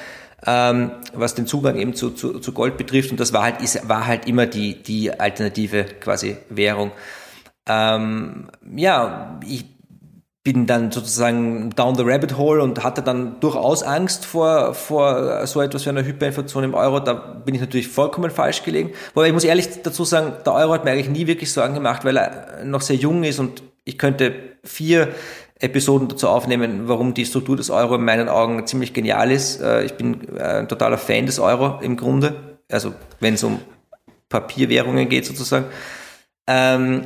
[0.47, 3.11] ähm, was den Zugang eben zu, zu, zu Gold betrifft.
[3.11, 6.93] Und das war halt, ist, war halt immer die, die alternative quasi Währung.
[7.69, 9.65] Ähm, ja, ich
[10.45, 15.61] bin dann sozusagen down the rabbit hole und hatte dann durchaus Angst vor, vor so
[15.61, 17.01] etwas wie einer Hyperinflation im Euro.
[17.01, 18.93] Da bin ich natürlich vollkommen falsch gelegen.
[19.15, 22.05] Wobei ich muss ehrlich dazu sagen, der Euro hat mir eigentlich nie wirklich Sorgen gemacht,
[22.05, 25.09] weil er noch sehr jung ist und ich könnte vier
[25.59, 29.61] Episoden dazu aufnehmen, warum die Struktur des Euro in meinen Augen ziemlich genial ist.
[29.61, 32.59] Äh, ich bin äh, ein totaler Fan des Euro im Grunde.
[32.71, 33.61] Also wenn es um
[34.29, 35.67] Papierwährungen geht sozusagen.
[36.47, 37.03] Ähm,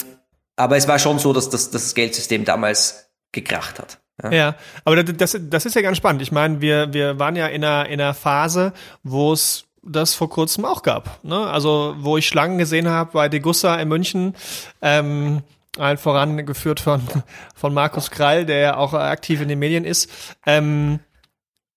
[0.57, 3.99] aber es war schon so, dass das, das Geldsystem damals gekracht hat.
[4.23, 4.31] Ja.
[4.31, 6.21] ja, aber das, das ist ja ganz spannend.
[6.21, 10.29] Ich meine, wir, wir waren ja in einer, in einer Phase, wo es das vor
[10.29, 11.25] kurzem auch gab.
[11.25, 11.39] Ne?
[11.39, 14.35] Also, wo ich Schlangen gesehen habe bei Degussa in München,
[14.83, 15.43] ähm,
[15.79, 17.03] allen vorangeführt von,
[17.55, 20.11] von Markus Krall, der ja auch aktiv in den Medien ist.
[20.47, 21.01] Ähm,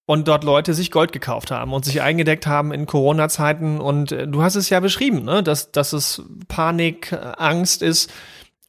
[0.05, 3.79] und dort Leute sich Gold gekauft haben und sich eingedeckt haben in Corona-Zeiten.
[3.79, 5.43] Und äh, du hast es ja beschrieben, ne?
[5.43, 8.11] dass, dass es Panik, Angst ist.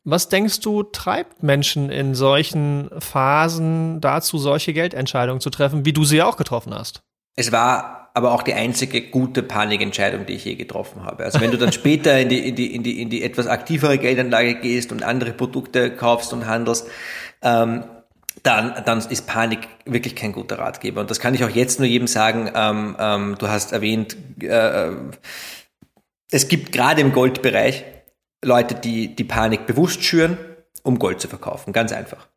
[0.05, 6.05] Was denkst du, treibt Menschen in solchen Phasen dazu, solche Geldentscheidungen zu treffen, wie du
[6.05, 7.03] sie ja auch getroffen hast?
[7.37, 11.25] Es war aber auch die einzige gute Panikentscheidung, die ich je getroffen habe.
[11.25, 13.99] Also wenn du dann später in die, in die, in die, in die etwas aktivere
[13.99, 16.87] Geldanlage gehst und andere Produkte kaufst und handelst,
[17.43, 17.85] ähm,
[18.45, 21.01] dann, dann ist Panik wirklich kein guter Ratgeber.
[21.01, 22.51] Und das kann ich auch jetzt nur jedem sagen.
[22.55, 24.91] Ähm, ähm, du hast erwähnt, äh,
[26.31, 27.85] es gibt gerade im Goldbereich
[28.45, 30.39] Leute, die die Panik bewusst schüren,
[30.85, 31.73] um Gold zu verkaufen.
[31.73, 32.29] Ganz einfach.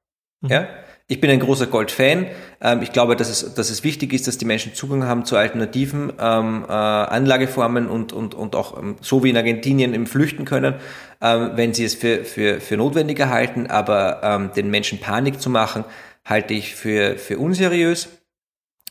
[0.42, 0.50] Mhm.
[0.50, 0.68] Ja?
[1.10, 2.28] Ich bin ein großer Gold-Fan.
[2.60, 5.38] Ähm, ich glaube, dass es, dass es wichtig ist, dass die Menschen Zugang haben zu
[5.38, 10.44] alternativen ähm, äh, Anlageformen und, und, und auch ähm, so wie in Argentinien im Flüchten
[10.44, 10.76] können,
[11.20, 13.66] wenn sie es für, für, für notwendig erhalten.
[13.66, 15.84] Aber den Menschen Panik zu machen,
[16.26, 18.17] halte ich für, für unseriös.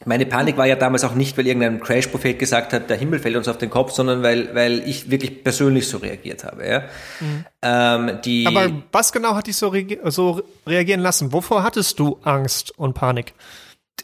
[0.05, 3.37] Meine Panik war ja damals auch nicht, weil irgendein Crash-Prophet gesagt hat, der Himmel fällt
[3.37, 6.67] uns auf den Kopf, sondern weil, weil ich wirklich persönlich so reagiert habe.
[6.67, 6.81] Ja?
[7.21, 7.45] Mhm.
[7.63, 11.33] Ähm, die Aber was genau hat dich so, re so reagieren lassen?
[11.33, 13.33] Wovor hattest du Angst und Panik?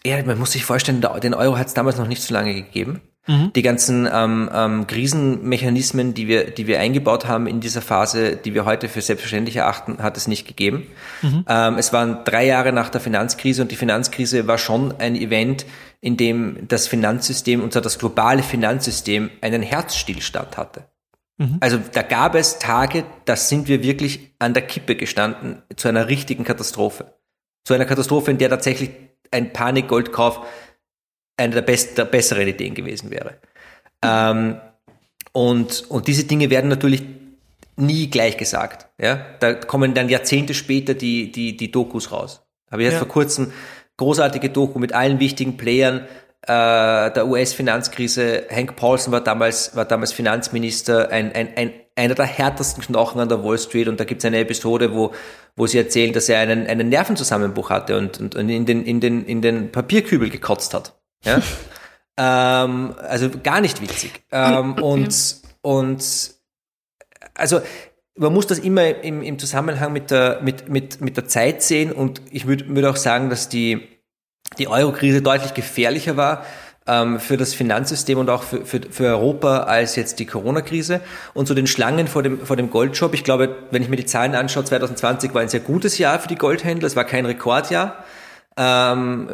[0.04, 3.02] Ja, man muss sich vorstellen, den Euro hat es damals noch nicht so lange gegeben.
[3.26, 3.52] Mhm.
[3.52, 8.52] Die ganzen ähm, ähm, Krisenmechanismen, die wir, die wir eingebaut haben in dieser Phase, die
[8.52, 10.88] wir heute für selbstverständlich erachten, hat es nicht gegeben.
[11.22, 11.44] Mhm.
[11.48, 15.66] Ähm, es waren drei Jahre nach der Finanzkrise und die Finanzkrise war schon ein Event,
[16.00, 20.88] in dem das Finanzsystem, und zwar das globale Finanzsystem, einen Herzstillstand hatte.
[21.38, 21.58] Mhm.
[21.60, 26.08] Also da gab es Tage, da sind wir wirklich an der Kippe gestanden zu einer
[26.08, 27.14] richtigen Katastrophe.
[27.64, 28.90] Zu einer Katastrophe, in der tatsächlich
[29.30, 30.40] ein Panikgoldkauf
[31.42, 33.34] eine der, best, der besseren Ideen gewesen wäre.
[34.02, 34.60] Ähm,
[35.32, 37.02] und, und diese Dinge werden natürlich
[37.76, 38.88] nie gleich gesagt.
[39.00, 39.24] Ja?
[39.40, 42.42] Da kommen dann Jahrzehnte später die, die, die Dokus raus.
[42.70, 43.00] Habe ich jetzt ja.
[43.00, 43.52] vor kurzem
[43.96, 46.06] großartige Doku mit allen wichtigen Playern
[46.42, 48.46] äh, der US-Finanzkrise.
[48.50, 53.28] Hank Paulson war damals, war damals Finanzminister, ein, ein, ein, einer der härtesten Knochen an
[53.28, 53.88] der Wall Street.
[53.88, 55.12] Und da gibt es eine Episode, wo,
[55.56, 59.00] wo sie erzählen, dass er einen, einen Nervenzusammenbruch hatte und, und, und in, den, in,
[59.00, 60.94] den, in den Papierkübel gekotzt hat.
[61.24, 61.40] Ja?
[62.16, 64.22] ähm, also gar nicht witzig.
[64.30, 66.34] Ähm, und, und
[67.34, 67.60] also
[68.16, 71.92] man muss das immer im, im Zusammenhang mit der, mit, mit, mit der Zeit sehen
[71.92, 73.88] und ich würde würd auch sagen, dass die,
[74.58, 76.44] die Euro-Krise deutlich gefährlicher war
[76.86, 81.00] ähm, für das Finanzsystem und auch für, für, für Europa als jetzt die Corona-Krise.
[81.34, 84.06] Und zu den Schlangen vor dem, vor dem Goldshop, ich glaube, wenn ich mir die
[84.06, 88.04] Zahlen anschaue, 2020 war ein sehr gutes Jahr für die Goldhändler, es war kein Rekordjahr.
[88.56, 89.28] Ähm,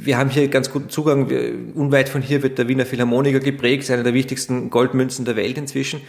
[0.00, 1.30] wir haben hier ganz guten Zugang.
[1.30, 5.36] Wir, unweit von hier wird der Wiener Philharmoniker geprägt, ist eine der wichtigsten Goldmünzen der
[5.36, 6.00] Welt inzwischen.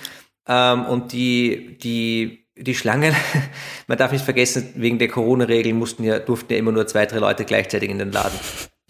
[0.48, 3.16] Ähm, und die, die, die Schlangen,
[3.88, 7.20] man darf nicht vergessen, wegen der Corona-Regeln mussten ja, durften ja immer nur zwei, drei
[7.20, 8.40] Leute gleichzeitig in den Laden.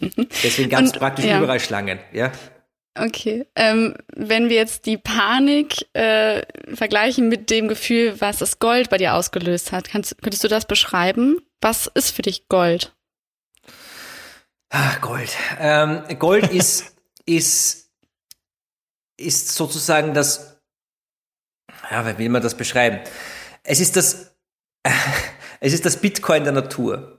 [0.42, 1.38] Deswegen gab es praktisch ja.
[1.38, 2.32] überall Schlangen, ja.
[2.98, 3.46] Okay.
[3.54, 6.42] Ähm, wenn wir jetzt die Panik äh,
[6.74, 10.66] vergleichen mit dem Gefühl, was das Gold bei dir ausgelöst hat, kannst, könntest du das
[10.66, 11.38] beschreiben?
[11.60, 12.92] Was ist für dich Gold?
[14.70, 15.36] Ach, Gold.
[15.58, 16.94] Ähm, Gold ist,
[17.26, 17.90] ist,
[19.16, 20.60] ist sozusagen das,
[21.90, 23.00] ja, wie will man das beschreiben?
[23.64, 24.32] Es ist das,
[24.84, 24.90] äh,
[25.60, 27.18] es ist das Bitcoin der Natur.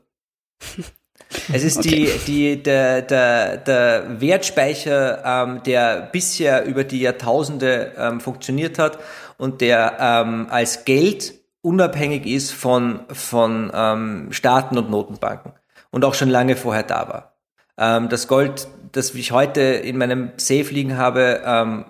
[1.53, 2.11] Es ist okay.
[2.25, 8.99] die, die, der, der, der Wertspeicher, ähm, der bisher über die Jahrtausende ähm, funktioniert hat
[9.37, 15.53] und der ähm, als Geld unabhängig ist von, von ähm, Staaten und Notenbanken
[15.91, 17.30] und auch schon lange vorher da war.
[17.77, 21.85] Ähm, das Gold, das ich heute in meinem Safe liegen habe, ähm,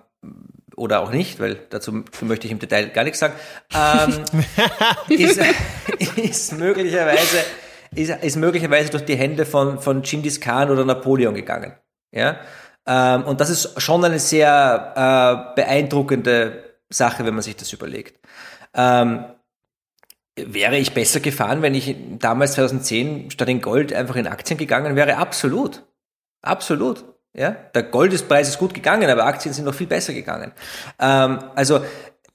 [0.75, 3.33] oder auch nicht, weil dazu möchte ich im Detail gar nichts sagen,
[3.73, 4.23] ähm,
[5.09, 5.39] ist,
[6.17, 7.37] ist möglicherweise
[7.93, 11.73] ist, ist möglicherweise durch die Hände von von Genghis Khan oder Napoleon gegangen.
[12.11, 12.37] Ja,
[12.87, 18.19] ähm, und das ist schon eine sehr äh, beeindruckende Sache, wenn man sich das überlegt.
[18.73, 19.25] Ähm,
[20.47, 24.95] wäre ich besser gefahren, wenn ich damals 2010 statt in Gold einfach in Aktien gegangen
[24.95, 25.17] wäre?
[25.17, 25.83] Absolut,
[26.41, 27.05] absolut.
[27.33, 30.51] Ja, der Goldespreis ist gut gegangen, aber Aktien sind noch viel besser gegangen.
[30.99, 31.81] Ähm, also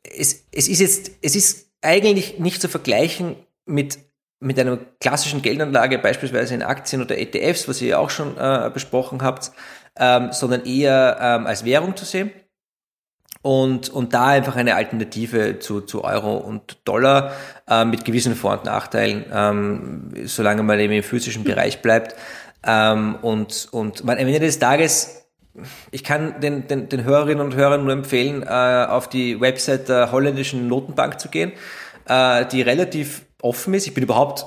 [0.02, 3.98] es, es ist jetzt, es ist eigentlich nicht zu vergleichen mit
[4.38, 8.70] mit einer klassischen Geldanlage, beispielsweise in Aktien oder ETFs, was ihr ja auch schon äh,
[8.72, 9.50] besprochen habt,
[9.96, 12.30] ähm, sondern eher ähm, als Währung zu sehen.
[13.46, 17.30] Und, und da einfach eine Alternative zu, zu Euro und Dollar
[17.70, 22.16] äh, mit gewissen Vor- und Nachteilen, ähm, solange man eben im physischen Bereich bleibt.
[22.66, 25.28] Ähm, und, und am Ende des Tages,
[25.92, 30.10] ich kann den, den, den Hörerinnen und Hörern nur empfehlen, äh, auf die Website der
[30.10, 31.52] holländischen Notenbank zu gehen,
[32.08, 33.86] äh, die relativ offen ist.
[33.86, 34.44] Ich bin überhaupt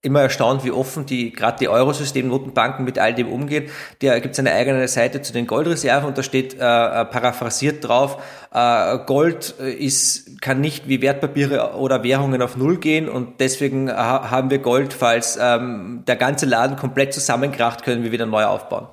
[0.00, 3.68] immer erstaunt, wie offen die gerade die Eurosystem-Notenbanken mit all dem umgehen.
[4.00, 7.86] Da gibt es eine eigene Seite zu den Goldreserven und da steht äh, äh, paraphrasiert
[7.86, 13.40] drauf, äh, Gold äh, ist, kann nicht wie Wertpapiere oder Währungen auf Null gehen und
[13.40, 18.26] deswegen ha haben wir Gold, falls ähm, der ganze Laden komplett zusammenkracht, können wir wieder
[18.26, 18.86] neu aufbauen.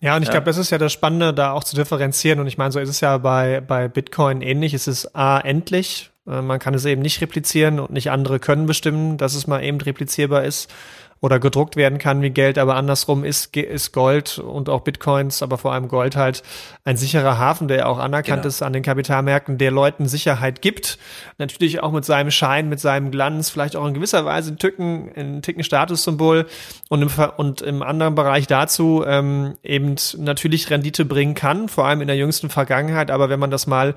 [0.00, 0.32] Ja, und ich ja.
[0.32, 2.38] glaube, das ist ja das Spannende, da auch zu differenzieren.
[2.38, 4.74] Und ich meine, so ist es ja bei, bei Bitcoin ähnlich.
[4.74, 8.66] Es ist A, endlich, äh, man kann es eben nicht replizieren und nicht andere können
[8.66, 10.72] bestimmen, dass es mal eben replizierbar ist
[11.20, 15.56] oder gedruckt werden kann wie Geld, aber andersrum ist, ist Gold und auch Bitcoins, aber
[15.56, 16.42] vor allem Gold halt
[16.84, 18.48] ein sicherer Hafen, der auch anerkannt genau.
[18.48, 20.98] ist an den Kapitalmärkten, der Leuten Sicherheit gibt.
[21.38, 25.10] Natürlich auch mit seinem Schein, mit seinem Glanz, vielleicht auch in gewisser Weise ein Tücken,
[25.16, 26.46] ein Ticken Statussymbol
[26.90, 32.02] und im, und im anderen Bereich dazu ähm, eben natürlich Rendite bringen kann, vor allem
[32.02, 33.94] in der jüngsten Vergangenheit, aber wenn man das mal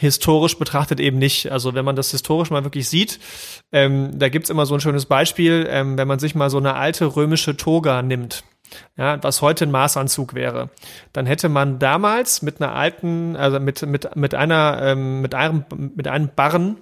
[0.00, 1.50] historisch betrachtet eben nicht.
[1.50, 3.18] Also wenn man das historisch mal wirklich sieht,
[3.72, 6.74] ähm, da gibt's immer so ein schönes Beispiel, ähm, wenn man sich mal so eine
[6.74, 8.44] alte römische Toga nimmt,
[8.96, 10.70] ja, was heute ein Maßanzug wäre,
[11.12, 15.64] dann hätte man damals mit einer alten, also mit mit mit einer ähm, mit einem
[15.96, 16.76] mit einem Barren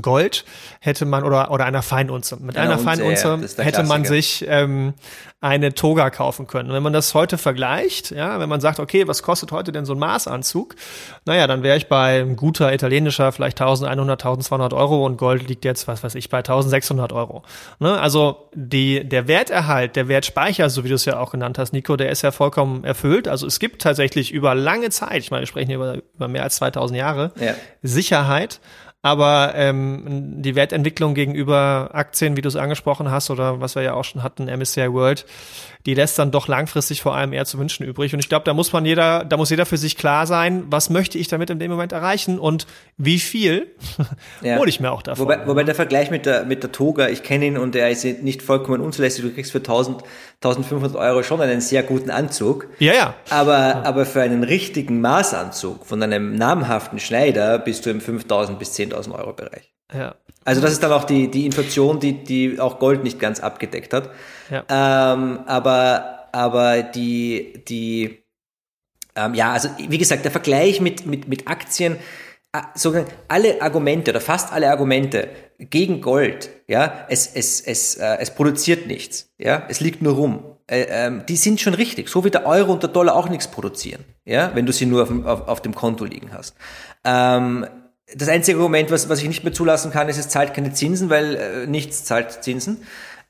[0.00, 0.44] Gold
[0.80, 2.36] hätte man oder oder einer Feinunze.
[2.36, 4.94] Mit einer, einer Feinunze ja, hätte man sich ähm,
[5.40, 6.68] eine Toga kaufen können.
[6.68, 9.86] Und wenn man das heute vergleicht, ja, wenn man sagt, okay, was kostet heute denn
[9.86, 10.76] so ein Maßanzug?
[11.24, 15.88] Naja, dann wäre ich bei guter italienischer vielleicht 1100, 1200 Euro und Gold liegt jetzt,
[15.88, 17.42] was weiß ich, bei 1600 Euro.
[17.78, 17.98] Ne?
[17.98, 21.96] Also die, der Werterhalt, der Wertspeicher, so wie du es ja auch genannt hast, Nico,
[21.96, 23.26] der ist ja vollkommen erfüllt.
[23.26, 26.42] Also es gibt tatsächlich über lange Zeit, ich meine, wir sprechen hier über, über mehr
[26.42, 27.54] als 2000 Jahre, ja.
[27.82, 28.60] Sicherheit
[29.02, 33.94] aber ähm, die Wertentwicklung gegenüber Aktien, wie du es angesprochen hast, oder was wir ja
[33.94, 35.24] auch schon hatten, MSCI World,
[35.86, 38.12] die lässt dann doch langfristig vor allem eher zu wünschen übrig.
[38.12, 40.90] Und ich glaube, da muss man jeder, da muss jeder für sich klar sein, was
[40.90, 42.66] möchte ich damit in dem Moment erreichen und
[42.98, 43.68] wie viel
[44.42, 44.58] ja.
[44.58, 45.24] hole ich mir auch davon.
[45.24, 48.04] Wobei, wobei der Vergleich mit der, mit der Toga, ich kenne ihn und er ist
[48.04, 49.24] nicht vollkommen unzulässig.
[49.24, 50.02] Du kriegst für 1000,
[50.42, 52.66] 1500 Euro schon einen sehr guten Anzug.
[52.78, 53.14] Ja, ja.
[53.30, 53.82] Aber, ja.
[53.84, 59.18] aber für einen richtigen Maßanzug von einem namhaften Schneider bist du im 5000 bis 10.000
[59.18, 59.72] Euro Bereich.
[59.92, 60.14] Ja.
[60.44, 63.92] Also das ist dann auch die, die Inflation, die, die auch Gold nicht ganz abgedeckt
[63.92, 64.10] hat.
[64.50, 64.64] Ja.
[64.68, 68.24] Ähm, aber, aber die, die,
[69.16, 71.96] ähm, ja, also wie gesagt, der Vergleich mit, mit, mit Aktien,
[72.52, 78.16] äh, sogar alle Argumente oder fast alle Argumente gegen Gold, ja, es, es, es, äh,
[78.18, 80.44] es produziert nichts, ja, es liegt nur rum.
[80.66, 83.48] Äh, ähm, die sind schon richtig, so wie der Euro und der Dollar auch nichts
[83.48, 86.56] produzieren, ja, wenn du sie nur auf, auf, auf dem Konto liegen hast.
[87.04, 87.66] Ähm,
[88.14, 91.10] das einzige Argument, was, was ich nicht mehr zulassen kann, ist, es zahlt keine Zinsen,
[91.10, 92.78] weil äh, nichts zahlt Zinsen.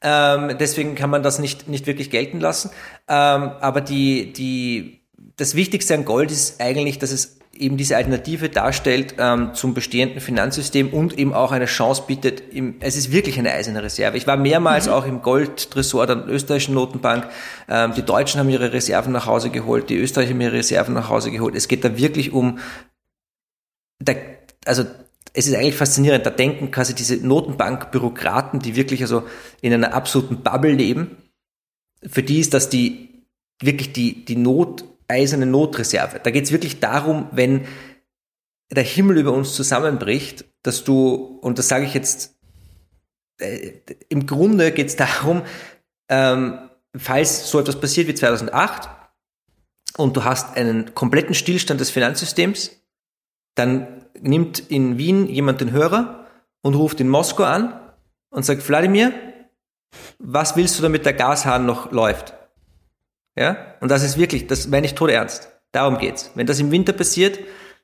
[0.02, 2.70] Ähm, deswegen kann man das nicht, nicht wirklich gelten lassen.
[3.08, 5.00] Ähm, aber die, die,
[5.36, 10.20] das Wichtigste an Gold ist eigentlich, dass es eben diese Alternative darstellt ähm, zum bestehenden
[10.20, 12.42] Finanzsystem und eben auch eine Chance bietet.
[12.54, 14.16] Im, es ist wirklich eine eiserne Reserve.
[14.16, 14.92] Ich war mehrmals mhm.
[14.92, 17.28] auch im Goldtresor der österreichischen Notenbank.
[17.68, 21.10] Ähm, die Deutschen haben ihre Reserven nach Hause geholt, die Österreicher haben ihre Reserven nach
[21.10, 21.54] Hause geholt.
[21.54, 22.58] Es geht da wirklich um
[24.00, 24.39] der
[24.70, 24.84] also
[25.32, 29.24] es ist eigentlich faszinierend, da denken quasi diese Notenbank-Bürokraten, die wirklich also
[29.60, 31.16] in einer absoluten Bubble leben,
[32.08, 33.26] für die ist das die
[33.60, 36.20] wirklich die, die Not, eiserne Notreserve.
[36.22, 37.66] Da geht es wirklich darum, wenn
[38.70, 42.38] der Himmel über uns zusammenbricht, dass du, und das sage ich jetzt,
[43.40, 43.72] äh,
[44.08, 45.42] im Grunde geht es darum,
[46.08, 48.88] ähm, falls so etwas passiert wie 2008
[49.96, 52.79] und du hast einen kompletten Stillstand des Finanzsystems,
[53.54, 56.26] dann nimmt in Wien jemand den Hörer
[56.62, 57.78] und ruft in Moskau an
[58.30, 59.12] und sagt, Wladimir,
[60.18, 62.34] was willst du, damit der Gashahn noch läuft?
[63.36, 63.56] Ja?
[63.80, 65.48] Und das ist wirklich, das meine ich tot ernst.
[65.72, 66.30] Darum geht's.
[66.34, 67.38] Wenn das im Winter passiert,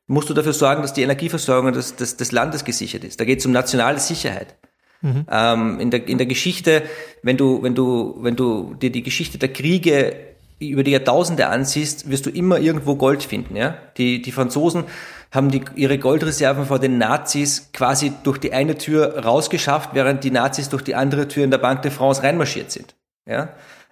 [0.07, 3.21] musst du dafür sorgen, dass die Energieversorgung des, des, des Landes gesichert ist.
[3.21, 4.57] Da geht es um nationale Sicherheit.
[5.03, 5.27] Mhm.
[5.31, 6.83] Ähm, in, der, in der Geschichte,
[7.23, 10.17] wenn du, wenn du, wenn du dir die Geschichte der Kriege
[10.59, 13.57] über die Jahrtausende ansiehst, wirst du immer irgendwo Gold finden.
[13.57, 13.77] Ja?
[13.99, 14.85] Die, die Franzosen
[15.31, 20.31] haben die, ihre Goldreserven vor den Nazis quasi durch die eine Tür rausgeschafft, während die
[20.31, 22.95] Nazis durch die andere Tür in der Banque de France reinmarschiert sind.
[23.27, 23.51] Ja?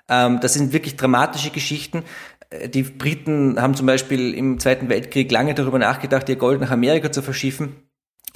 [0.09, 2.05] Ähm, das sind wirklich dramatische Geschichten.
[2.51, 6.71] Äh, die Briten haben zum Beispiel im Zweiten Weltkrieg lange darüber nachgedacht, ihr Gold nach
[6.71, 7.77] Amerika zu verschiffen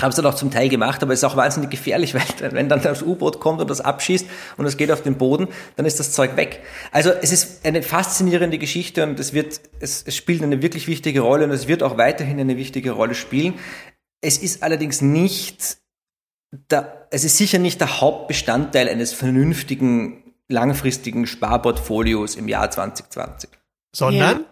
[0.01, 2.69] haben es dann auch zum Teil gemacht, aber es ist auch wahnsinnig gefährlich, weil wenn
[2.69, 5.99] dann das U-Boot kommt und das abschießt und es geht auf den Boden, dann ist
[5.99, 6.61] das Zeug weg.
[6.93, 11.21] Also es ist eine faszinierende Geschichte und es wird, es, es spielt eine wirklich wichtige
[11.21, 13.55] Rolle und es wird auch weiterhin eine wichtige Rolle spielen.
[14.21, 15.79] Es ist allerdings nicht,
[16.71, 23.51] der, es ist sicher nicht der Hauptbestandteil eines vernünftigen langfristigen Sparportfolios im Jahr 2020.
[23.95, 24.45] Sondern?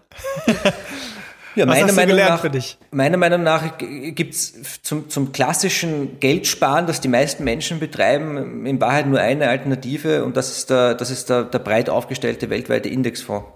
[1.56, 1.64] Ja.
[1.64, 2.44] Ja, meiner Meinung, nach,
[2.90, 9.06] meiner Meinung nach gibt's zum, zum klassischen Geldsparen, das die meisten Menschen betreiben, in Wahrheit
[9.06, 13.46] nur eine Alternative und das ist der, das ist der, der breit aufgestellte weltweite Indexfonds.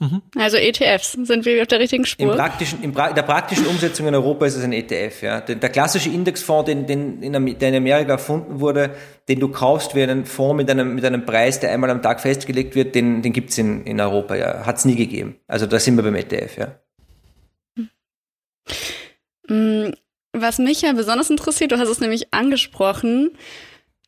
[0.00, 0.22] Mhm.
[0.36, 2.32] Also ETFs, sind wir auf der richtigen Spur?
[2.32, 5.22] Im praktischen, in der praktischen Umsetzung in Europa ist es ein ETF.
[5.22, 5.40] Ja.
[5.40, 8.90] Der, der klassische Indexfonds, den, den in, der in Amerika erfunden wurde,
[9.28, 12.20] den du kaufst wie einen Fonds mit einem, mit einem Preis, der einmal am Tag
[12.20, 14.34] festgelegt wird, den, den gibt's in, in Europa.
[14.34, 14.66] Ja.
[14.66, 15.36] Hat's nie gegeben.
[15.46, 16.58] Also da sind wir beim ETF.
[16.58, 16.74] Ja.
[20.44, 23.30] Was mich ja besonders interessiert, du hast es nämlich angesprochen,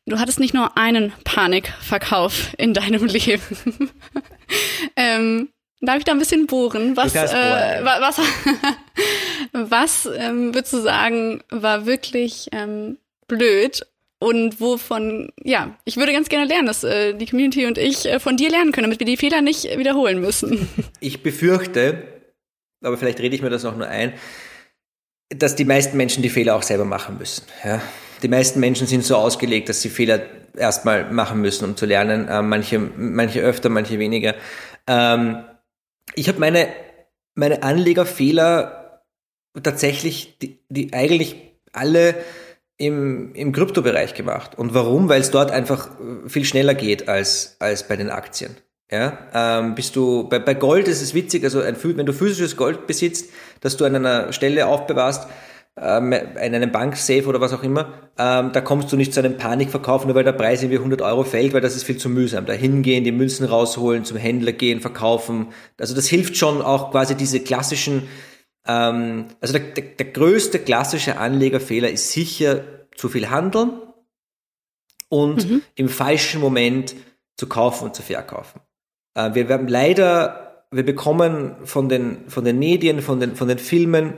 [0.07, 3.90] du hattest nicht nur einen Panikverkauf in deinem Leben.
[4.96, 5.49] ähm,
[5.81, 6.96] darf ich da ein bisschen bohren?
[6.96, 8.20] Was, äh, was,
[9.53, 13.87] was ähm, würdest du sagen, war wirklich ähm, blöd
[14.18, 18.18] und wovon, ja, ich würde ganz gerne lernen, dass äh, die Community und ich äh,
[18.18, 20.68] von dir lernen können, damit wir die Fehler nicht wiederholen müssen.
[21.01, 22.03] Ich befürchte,
[22.83, 24.14] aber vielleicht rede ich mir das auch nur ein,
[25.30, 27.44] dass die meisten Menschen die Fehler auch selber machen müssen.
[27.64, 27.80] Ja?
[28.22, 30.20] Die meisten Menschen sind so ausgelegt, dass sie Fehler
[30.56, 32.28] erstmal machen müssen, um zu lernen.
[32.30, 34.34] Ähm, manche, manche öfter, manche weniger.
[34.86, 35.44] Ähm,
[36.14, 36.68] ich habe meine,
[37.34, 39.02] meine Anlegerfehler
[39.62, 41.36] tatsächlich, die, die eigentlich
[41.72, 42.14] alle
[42.78, 44.56] im, im Kryptobereich gemacht.
[44.56, 45.08] Und warum?
[45.08, 45.90] Weil es dort einfach
[46.26, 48.56] viel schneller geht als, als bei den Aktien.
[48.90, 52.57] Ja, ähm, bist du bei, bei Gold ist es witzig, also ein, wenn du physisches
[52.57, 55.27] Gold besitzt, das du an einer Stelle aufbewahrst,
[55.79, 59.37] ähm, in einem Banksafe oder was auch immer, ähm, da kommst du nicht zu einem
[59.37, 62.46] Panikverkauf, nur weil der Preis irgendwie 100 Euro fällt, weil das ist viel zu mühsam.
[62.46, 65.49] Da hingehen, die Münzen rausholen, zum Händler gehen, verkaufen.
[65.79, 68.09] Also das hilft schon auch quasi diese klassischen,
[68.66, 72.64] ähm, also der, der, der größte klassische Anlegerfehler ist sicher
[72.96, 73.72] zu viel handeln
[75.09, 75.62] und mhm.
[75.75, 76.94] im falschen Moment
[77.37, 78.61] zu kaufen und zu verkaufen.
[79.16, 83.59] Äh, wir werden leider, wir bekommen von den, von den Medien, von den, von den
[83.59, 84.14] Filmen,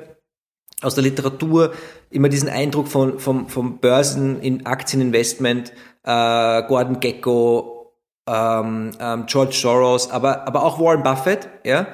[0.82, 1.72] aus der Literatur
[2.10, 5.72] immer diesen Eindruck von, vom, vom Börsen in Aktieninvestment,
[6.04, 7.94] äh, Gordon Gecko,
[8.28, 11.88] ähm, ähm, George Soros, aber, aber auch Warren Buffett, ja,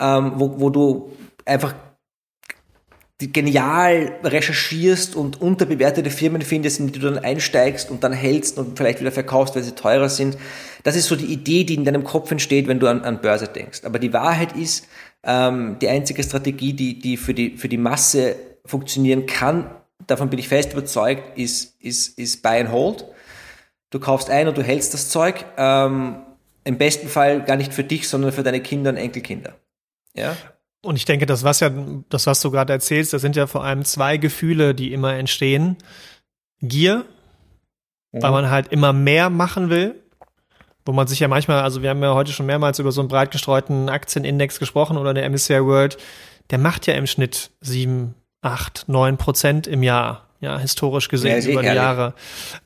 [0.00, 1.12] ähm, wo, wo du
[1.44, 1.74] einfach
[3.32, 8.76] genial recherchierst und unterbewertete Firmen findest, in die du dann einsteigst und dann hältst und
[8.76, 10.36] vielleicht wieder verkaufst, weil sie teurer sind.
[10.82, 13.48] Das ist so die Idee, die in deinem Kopf entsteht, wenn du an, an Börse
[13.48, 13.84] denkst.
[13.84, 14.86] Aber die Wahrheit ist,
[15.22, 19.70] ähm, die einzige Strategie, die, die, für die für die Masse funktionieren kann,
[20.06, 23.04] davon bin ich fest überzeugt, ist, ist, ist Buy and Hold.
[23.90, 25.44] Du kaufst ein und du hältst das Zeug.
[25.56, 26.16] Ähm,
[26.64, 29.54] Im besten Fall gar nicht für dich, sondern für deine Kinder und Enkelkinder.
[30.14, 30.36] Ja?
[30.84, 31.70] Und ich denke, das was ja,
[32.08, 35.76] das was du gerade erzählst, das sind ja vor allem zwei Gefühle, die immer entstehen.
[36.60, 37.04] Gier,
[38.12, 38.22] mhm.
[38.22, 39.94] weil man halt immer mehr machen will,
[40.84, 43.08] wo man sich ja manchmal, also wir haben ja heute schon mehrmals über so einen
[43.08, 45.96] breit gestreuten Aktienindex gesprochen oder der MSCI World,
[46.50, 51.50] der macht ja im Schnitt sieben, acht, neun Prozent im Jahr, ja, historisch gesehen ja,
[51.50, 52.14] über die Jahre,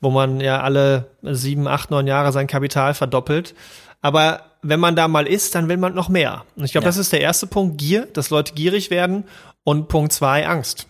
[0.01, 3.55] wo man ja alle sieben, acht, neun Jahre sein Kapital verdoppelt.
[4.01, 6.43] Aber wenn man da mal ist, dann will man noch mehr.
[6.55, 6.89] Und ich glaube, ja.
[6.89, 9.23] das ist der erste Punkt, Gier, dass Leute gierig werden.
[9.63, 10.87] Und Punkt zwei, Angst.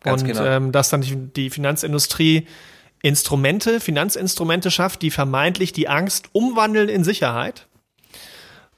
[0.00, 0.44] Ganz und genau.
[0.44, 2.46] ähm, dass dann die, die Finanzindustrie
[3.02, 7.66] Instrumente, Finanzinstrumente schafft, die vermeintlich die Angst umwandeln in Sicherheit.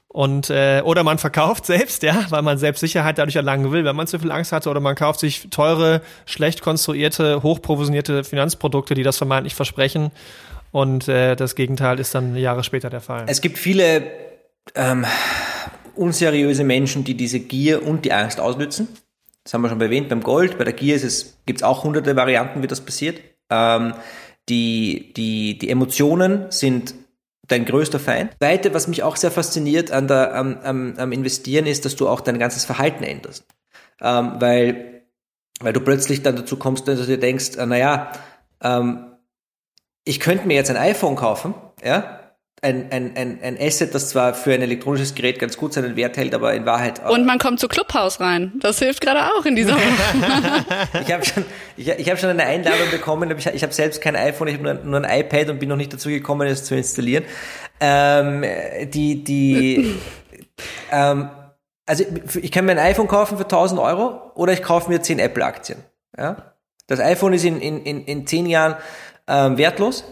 [0.07, 3.95] Und äh, oder man verkauft selbst, ja, weil man selbst Sicherheit dadurch erlangen will, wenn
[3.95, 9.03] man zu viel Angst hatte, oder man kauft sich teure, schlecht konstruierte, hochprovisionierte Finanzprodukte, die
[9.03, 10.11] das vermeintlich versprechen.
[10.73, 13.25] Und äh, das Gegenteil ist dann Jahre später der Fall.
[13.27, 14.07] Es gibt viele
[14.73, 15.05] ähm,
[15.93, 18.87] unseriöse Menschen, die diese Gier und die Angst ausnützen.
[19.43, 20.57] Das haben wir schon erwähnt beim Gold.
[20.57, 20.99] Bei der Gier
[21.45, 23.21] gibt es auch hunderte Varianten, wie das passiert.
[23.51, 23.93] Ähm,
[24.49, 26.95] die, die, die Emotionen sind
[27.47, 28.31] dein größter Feind.
[28.39, 32.09] Zweite, was mich auch sehr fasziniert an der, am, am, am Investieren ist, dass du
[32.09, 33.45] auch dein ganzes Verhalten änderst.
[34.01, 35.03] Ähm, weil,
[35.59, 38.11] weil du plötzlich dann dazu kommst, dass du dir denkst, äh, naja,
[38.59, 39.12] ähm,
[40.05, 42.19] ich könnte mir jetzt ein iPhone kaufen, ja,
[42.63, 46.15] ein, ein, ein, ein Asset, das zwar für ein elektronisches Gerät ganz gut seinen Wert
[46.15, 47.05] hält, aber in Wahrheit.
[47.05, 48.53] Und man kommt zu Clubhouse rein.
[48.61, 50.65] Das hilft gerade auch in dieser Woche.
[51.05, 51.43] ich habe schon,
[51.75, 53.29] ich, ich hab schon eine Einladung bekommen.
[53.37, 55.75] Ich, ich habe selbst kein iPhone, ich habe nur, nur, ein iPad und bin noch
[55.75, 57.25] nicht dazu gekommen, es zu installieren.
[57.81, 58.45] Ähm,
[58.93, 59.99] die, die,
[60.91, 61.29] ähm,
[61.85, 62.05] also
[62.41, 65.83] ich kann mir ein iPhone kaufen für 1000 Euro oder ich kaufe mir 10 Apple-Aktien.
[66.17, 66.53] Ja?
[66.87, 68.75] Das iPhone ist in, in, in, in 10 Jahren
[69.27, 70.03] ähm, wertlos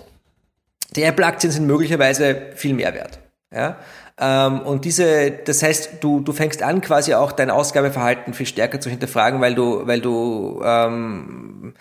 [0.95, 3.20] die Apple-Aktien sind möglicherweise viel mehr wert.
[3.53, 3.78] Ja?
[4.20, 8.80] Ähm, und diese, das heißt, du, du fängst an, quasi auch dein Ausgabeverhalten viel stärker
[8.80, 11.74] zu hinterfragen, weil du, weil du, ähm,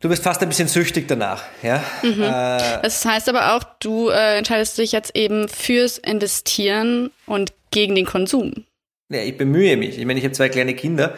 [0.00, 1.42] du bist fast ein bisschen süchtig danach.
[1.62, 1.82] Ja?
[2.02, 2.22] Mhm.
[2.22, 7.94] Äh, das heißt aber auch, du äh, entscheidest dich jetzt eben fürs Investieren und gegen
[7.94, 8.64] den Konsum.
[9.08, 9.98] Ja, ich bemühe mich.
[9.98, 11.14] Ich meine, ich habe zwei kleine Kinder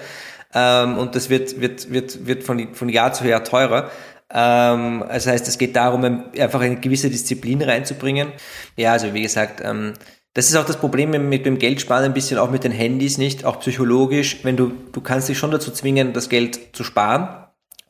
[0.55, 3.90] ähm, und das wird, wird, wird, wird von, von Jahr zu Jahr teurer.
[4.33, 8.33] Ähm, das heißt, es geht darum, einfach eine gewisse Disziplin reinzubringen.
[8.76, 9.95] Ja, also wie gesagt, ähm,
[10.35, 13.45] das ist auch das Problem mit dem Geldsparen ein bisschen, auch mit den Handys, nicht?
[13.45, 17.28] Auch psychologisch, wenn du, du kannst dich schon dazu zwingen, das Geld zu sparen.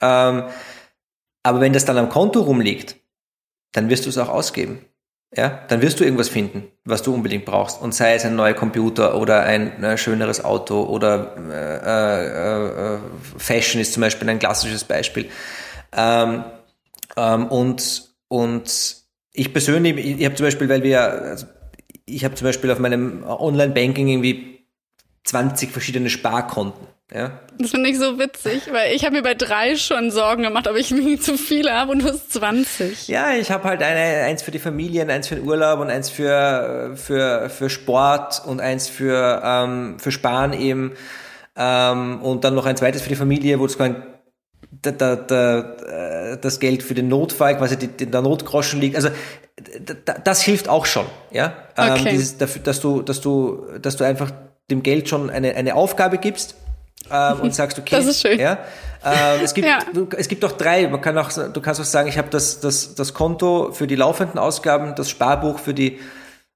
[0.01, 0.45] Ähm,
[1.45, 2.97] aber wenn das dann am Konto rumliegt,
[3.73, 4.85] dann wirst du es auch ausgeben.
[5.35, 7.81] Ja, dann wirst du irgendwas finden, was du unbedingt brauchst.
[7.81, 12.99] Und sei es ein neuer Computer oder ein äh, schöneres Auto oder äh, äh, äh
[13.39, 15.31] Fashion ist zum Beispiel ein klassisches Beispiel.
[15.95, 16.45] Ähm,
[17.17, 18.97] ähm, und, und
[19.33, 21.47] ich persönlich, ich, habe zum Beispiel, weil wir, also
[22.07, 24.67] ich habe zum Beispiel auf meinem Online-Banking irgendwie
[25.25, 26.87] 20 verschiedene Sparkonten.
[27.15, 27.41] Ja.
[27.59, 30.77] Das finde ich so witzig, weil ich habe mir bei drei schon Sorgen gemacht, ob
[30.77, 33.09] ich mir zu viele habe und du hast 20.
[33.09, 36.09] Ja, ich habe halt eine, eins für die Familien, eins für den Urlaub und eins
[36.09, 40.93] für, für, für Sport und eins für, ähm, für Sparen eben.
[41.55, 44.03] Ähm, und dann noch ein zweites für die Familie, wo es kein
[44.81, 48.97] da, da, da, das Geld für den Notfall, quasi der Notgroschen liegt.
[48.97, 49.11] Also
[50.05, 51.53] da, das hilft auch schon, ja.
[51.77, 52.09] Ähm, okay.
[52.09, 54.31] Ähm, dieses, dass du, dass du, dass du einfach
[54.71, 56.57] dem Geld schon eine, eine Aufgabe gibst
[57.11, 58.39] ähm, und sagst, okay, das ist schön.
[58.39, 58.59] Ja,
[59.05, 59.81] ähm, es gibt, ja.
[60.17, 60.87] es gibt auch drei.
[60.89, 63.97] Man kann auch, du kannst auch sagen, ich habe das, das, das Konto für die
[63.97, 65.99] laufenden Ausgaben, das Sparbuch für die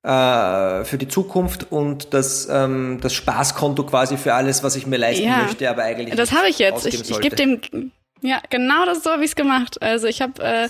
[0.03, 4.99] äh, für die Zukunft und das, ähm, das Spaßkonto quasi für alles, was ich mir
[4.99, 5.39] leisten ja.
[5.39, 6.14] möchte, aber eigentlich.
[6.14, 6.87] Das habe ich jetzt.
[6.87, 7.61] Ich, ich gebe dem
[8.23, 9.81] ja, genau das so habe ich es gemacht.
[9.83, 10.69] Also ich habe äh,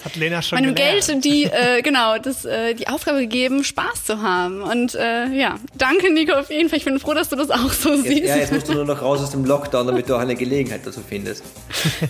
[0.52, 1.06] meinem gelernt.
[1.06, 4.62] Geld die äh, genau das äh, die Aufgabe gegeben, Spaß zu haben.
[4.62, 6.78] Und äh, ja, danke Nico auf jeden Fall.
[6.78, 8.24] Ich bin froh, dass du das auch so jetzt, siehst.
[8.24, 10.80] Ja, jetzt musst du nur noch raus aus dem Lockdown, damit du auch eine Gelegenheit
[10.84, 11.44] dazu findest.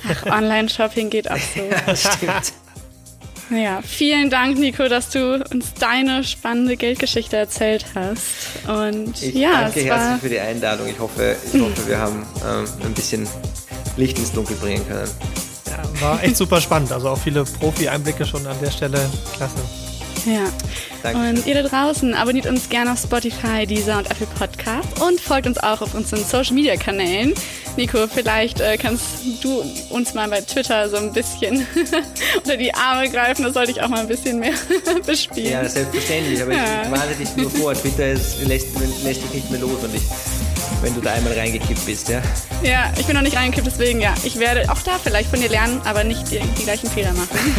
[0.09, 1.61] Ach, Online-Shopping geht auch so.
[1.87, 2.53] ja, stimmt.
[3.51, 8.67] Ja, vielen Dank, Nico, dass du uns deine spannende Geldgeschichte erzählt hast.
[8.67, 10.89] Und ich ja, danke herzlich für die Einladung.
[10.89, 13.29] Ich hoffe, ich hoffe wir haben ähm, ein bisschen
[13.97, 15.11] Licht ins Dunkel bringen können.
[15.67, 16.93] Ja, war echt super spannend.
[16.93, 18.99] Also auch viele Profi-Einblicke schon an der Stelle.
[19.37, 19.57] Klasse.
[20.27, 20.49] Ja.
[21.03, 21.37] Dankeschön.
[21.37, 25.47] Und ihr da draußen abonniert uns gerne auf Spotify, Deezer und Apple Podcast und folgt
[25.47, 27.33] uns auch auf unseren Social Media Kanälen.
[27.77, 29.05] Nico, vielleicht äh, kannst
[29.43, 31.67] du uns mal bei Twitter so ein bisschen
[32.37, 33.45] unter die Arme greifen.
[33.45, 34.55] Das sollte ich auch mal ein bisschen mehr
[35.07, 35.53] bespielen.
[35.53, 36.43] Ja, selbstverständlich.
[36.43, 36.83] Aber ja.
[36.85, 37.75] ich warte dich nur vor.
[37.75, 38.69] Twitter ist, lässt,
[39.05, 40.03] lässt dich nicht mehr los und ich
[40.87, 42.23] wenn du da einmal reingekippt bist, ja?
[42.63, 44.15] Ja, ich bin noch nicht reingekippt, deswegen ja.
[44.23, 47.29] Ich werde auch da vielleicht von dir lernen, aber nicht die, die gleichen Fehler machen.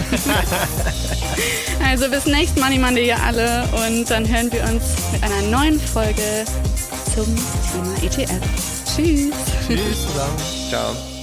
[1.86, 5.78] also bis nächsten Money Monday ihr alle und dann hören wir uns mit einer neuen
[5.78, 6.46] Folge
[7.14, 8.40] zum Thema ETF.
[8.96, 9.36] Tschüss.
[9.68, 10.38] Tschüss zusammen.
[10.70, 11.17] Ciao.